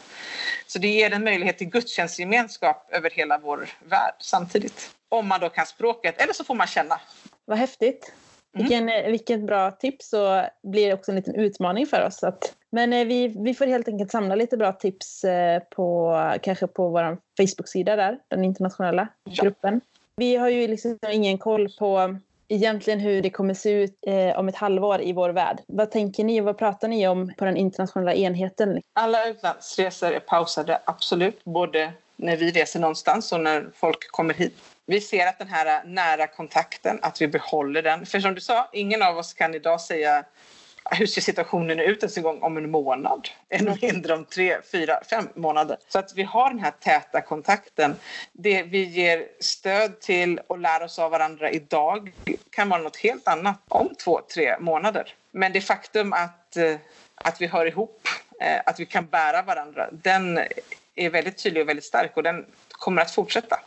Så 0.67 0.79
det 0.79 0.87
ger 0.87 1.13
en 1.13 1.23
möjlighet 1.23 1.57
till 1.57 1.69
gudstjänstgemenskap 1.69 2.89
över 2.91 3.09
hela 3.09 3.37
vår 3.37 3.69
värld 3.79 4.15
samtidigt. 4.19 4.91
Om 5.09 5.27
man 5.27 5.39
då 5.39 5.49
kan 5.49 5.65
språket, 5.65 6.21
eller 6.21 6.33
så 6.33 6.43
får 6.43 6.55
man 6.55 6.67
känna. 6.67 6.99
Vad 7.45 7.57
häftigt. 7.57 8.13
Mm. 8.53 8.67
Vilken, 8.67 9.11
vilket 9.11 9.45
bra 9.45 9.71
tips 9.71 10.13
och 10.13 10.43
blir 10.63 10.93
också 10.93 11.11
en 11.11 11.15
liten 11.15 11.35
utmaning 11.35 11.87
för 11.87 12.05
oss. 12.05 12.23
Att, 12.23 12.55
men 12.69 12.93
eh, 12.93 13.05
vi, 13.05 13.27
vi 13.27 13.53
får 13.53 13.65
helt 13.65 13.87
enkelt 13.87 14.11
samla 14.11 14.35
lite 14.35 14.57
bra 14.57 14.73
tips 14.73 15.23
eh, 15.23 15.59
på, 15.59 16.15
kanske 16.41 16.67
på 16.67 16.89
vår 16.89 17.17
Facebook-sida 17.37 17.95
där, 17.95 18.19
den 18.27 18.43
internationella 18.43 19.07
ja. 19.23 19.43
gruppen. 19.43 19.81
Vi 20.15 20.35
har 20.35 20.49
ju 20.49 20.67
liksom 20.67 20.97
ingen 21.11 21.37
koll 21.37 21.69
på 21.79 22.17
egentligen 22.51 22.99
hur 22.99 23.21
det 23.21 23.29
kommer 23.29 23.53
se 23.53 23.71
ut 23.71 23.97
eh, 24.07 24.39
om 24.39 24.47
ett 24.47 24.55
halvår 24.55 25.01
i 25.01 25.13
vår 25.13 25.29
värld. 25.29 25.61
Vad 25.67 25.91
tänker 25.91 26.23
ni 26.23 26.41
och 26.41 26.45
vad 26.45 26.57
pratar 26.57 26.87
ni 26.87 27.07
om 27.07 27.33
på 27.37 27.45
den 27.45 27.57
internationella 27.57 28.13
enheten? 28.13 28.81
Alla 28.93 29.27
utlandsresor 29.27 30.11
är 30.11 30.19
pausade, 30.19 30.81
absolut. 30.85 31.43
Både 31.43 31.93
när 32.15 32.37
vi 32.37 32.51
reser 32.51 32.79
någonstans 32.79 33.31
och 33.31 33.39
när 33.39 33.69
folk 33.75 34.11
kommer 34.11 34.33
hit. 34.33 34.57
Vi 34.85 35.01
ser 35.01 35.27
att 35.27 35.39
den 35.39 35.47
här 35.47 35.65
eh, 35.65 35.89
nära 35.89 36.27
kontakten, 36.27 36.99
att 37.01 37.21
vi 37.21 37.27
behåller 37.27 37.81
den. 37.81 38.05
För 38.05 38.19
som 38.19 38.35
du 38.35 38.41
sa, 38.41 38.69
ingen 38.73 39.01
av 39.01 39.17
oss 39.17 39.33
kan 39.33 39.55
idag 39.55 39.81
säga 39.81 40.23
hur 40.95 41.05
ser 41.05 41.21
situationen 41.21 41.79
ut 41.79 42.03
ens 42.03 42.17
en 42.17 42.23
gång 42.23 42.41
om 42.41 42.57
en 42.57 42.71
månad? 42.71 43.29
Ännu 43.49 43.77
mindre 43.81 44.13
om 44.13 44.25
tre, 44.25 44.57
fyra, 44.71 44.99
fem 45.09 45.29
månader. 45.35 45.77
Så 45.87 45.99
att 45.99 46.13
vi 46.15 46.23
har 46.23 46.49
den 46.49 46.59
här 46.59 46.71
täta 46.79 47.21
kontakten. 47.21 47.95
Det 48.31 48.63
vi 48.63 48.83
ger 48.83 49.27
stöd 49.39 49.99
till 49.99 50.39
och 50.47 50.59
lär 50.59 50.83
oss 50.83 50.99
av 50.99 51.11
varandra 51.11 51.51
idag 51.51 52.11
kan 52.49 52.69
vara 52.69 52.81
något 52.81 52.97
helt 52.97 53.27
annat 53.27 53.61
om 53.67 53.95
två, 54.03 54.21
tre 54.33 54.55
månader. 54.59 55.13
Men 55.31 55.53
det 55.53 55.61
faktum 55.61 56.13
att, 56.13 56.57
eh, 56.57 56.75
att 57.15 57.41
vi 57.41 57.47
hör 57.47 57.65
ihop, 57.65 58.07
eh, 58.41 58.61
att 58.65 58.79
vi 58.79 58.85
kan 58.85 59.05
bära 59.05 59.41
varandra, 59.41 59.89
den 59.91 60.39
är 60.95 61.09
väldigt 61.09 61.43
tydlig 61.43 61.61
och 61.61 61.69
väldigt 61.69 61.85
stark 61.85 62.17
och 62.17 62.23
den 62.23 62.45
kommer 62.69 63.01
att 63.01 63.11
fortsätta. 63.11 63.59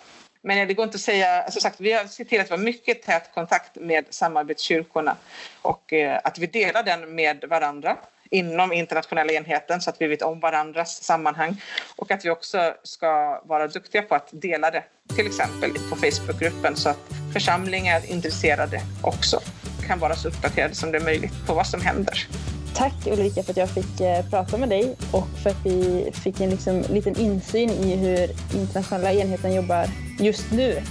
Men 0.46 0.68
det 0.68 0.74
går 0.74 0.84
inte 0.84 0.96
att 0.96 1.00
säga, 1.00 1.50
som 1.50 1.60
sagt, 1.60 1.80
vi 1.80 1.92
har 1.92 2.04
sett 2.04 2.28
till 2.28 2.40
att 2.40 2.50
vi 2.50 2.50
har 2.50 2.62
mycket 2.62 3.02
tät 3.02 3.34
kontakt 3.34 3.76
med 3.76 4.04
samarbetskyrkorna 4.10 5.16
och 5.62 5.92
eh, 5.92 6.20
att 6.24 6.38
vi 6.38 6.46
delar 6.46 6.82
den 6.82 7.14
med 7.14 7.44
varandra 7.48 7.96
inom 8.30 8.72
internationella 8.72 9.32
enheten 9.32 9.80
så 9.80 9.90
att 9.90 10.00
vi 10.00 10.06
vet 10.06 10.22
om 10.22 10.40
varandras 10.40 11.02
sammanhang 11.02 11.62
och 11.96 12.10
att 12.10 12.24
vi 12.24 12.30
också 12.30 12.74
ska 12.82 13.42
vara 13.44 13.66
duktiga 13.66 14.02
på 14.02 14.14
att 14.14 14.28
dela 14.32 14.70
det, 14.70 14.84
till 15.16 15.26
exempel 15.26 15.70
på 15.90 15.96
Facebookgruppen 15.96 16.76
så 16.76 16.88
att 16.88 17.10
församlingar 17.32 18.10
intresserade 18.10 18.80
också 19.02 19.40
kan 19.86 19.98
vara 19.98 20.14
så 20.14 20.28
uppdaterade 20.28 20.74
som 20.74 20.92
det 20.92 20.98
är 20.98 21.04
möjligt 21.04 21.46
på 21.46 21.54
vad 21.54 21.66
som 21.66 21.80
händer. 21.80 22.26
Tack 22.74 23.06
Ulrika 23.06 23.42
för 23.42 23.50
att 23.50 23.56
jag 23.56 23.70
fick 23.70 24.00
eh, 24.00 24.24
prata 24.30 24.56
med 24.56 24.68
dig 24.68 24.96
och 25.10 25.28
för 25.42 25.50
att 25.50 25.66
vi 25.66 26.10
fick 26.12 26.40
en 26.40 26.50
liksom, 26.50 26.84
liten 26.90 27.16
insyn 27.20 27.70
i 27.70 27.96
hur 27.96 28.30
internationella 28.60 29.12
enheten 29.12 29.54
jobbar 29.54 29.86
just 30.18 30.50
nu. 30.50 30.82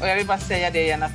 Och 0.00 0.08
jag 0.08 0.16
vill 0.16 0.26
bara 0.26 0.38
säga 0.38 0.70
det 0.70 0.82
igen 0.82 1.02
att 1.02 1.12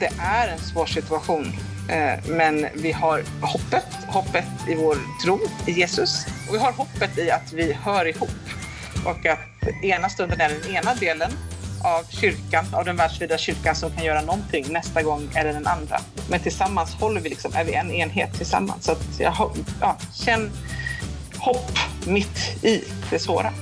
det 0.00 0.10
är 0.20 0.48
en 0.48 0.58
svår 0.58 0.86
situation 0.86 1.52
eh, 1.90 2.24
men 2.26 2.66
vi 2.74 2.92
har 2.92 3.24
hoppet, 3.40 3.86
hoppet 4.06 4.48
i 4.68 4.74
vår 4.74 4.96
tro 5.24 5.40
i 5.66 5.72
Jesus 5.72 6.26
och 6.48 6.54
vi 6.54 6.58
har 6.58 6.72
hoppet 6.72 7.18
i 7.18 7.30
att 7.30 7.52
vi 7.52 7.72
hör 7.72 8.08
ihop 8.08 8.30
och 9.04 9.26
att 9.26 9.84
ena 9.84 10.08
stunden 10.08 10.40
är 10.40 10.48
den 10.48 10.76
ena 10.76 10.94
delen 10.94 11.30
av 11.82 12.04
kyrkan, 12.08 12.66
av 12.72 12.84
den 12.84 12.96
världsvida 12.96 13.38
kyrkan 13.38 13.74
som 13.76 13.90
kan 13.90 14.04
göra 14.04 14.20
någonting. 14.22 14.66
Nästa 14.70 15.02
gång 15.02 15.28
eller 15.34 15.52
den 15.52 15.66
andra. 15.66 16.00
Men 16.30 16.40
tillsammans 16.40 16.94
håller 16.94 17.20
vi 17.20 17.28
liksom, 17.28 17.52
är 17.54 17.64
vi 17.64 17.74
en 17.74 17.90
enhet 17.90 18.34
tillsammans. 18.34 18.84
Så 18.84 18.92
att 18.92 19.20
jag, 19.20 19.50
ja, 19.80 19.96
känn 20.14 20.50
hopp 21.38 21.78
mitt 22.06 22.64
i 22.64 22.84
det 23.10 23.18
svåra. 23.18 23.52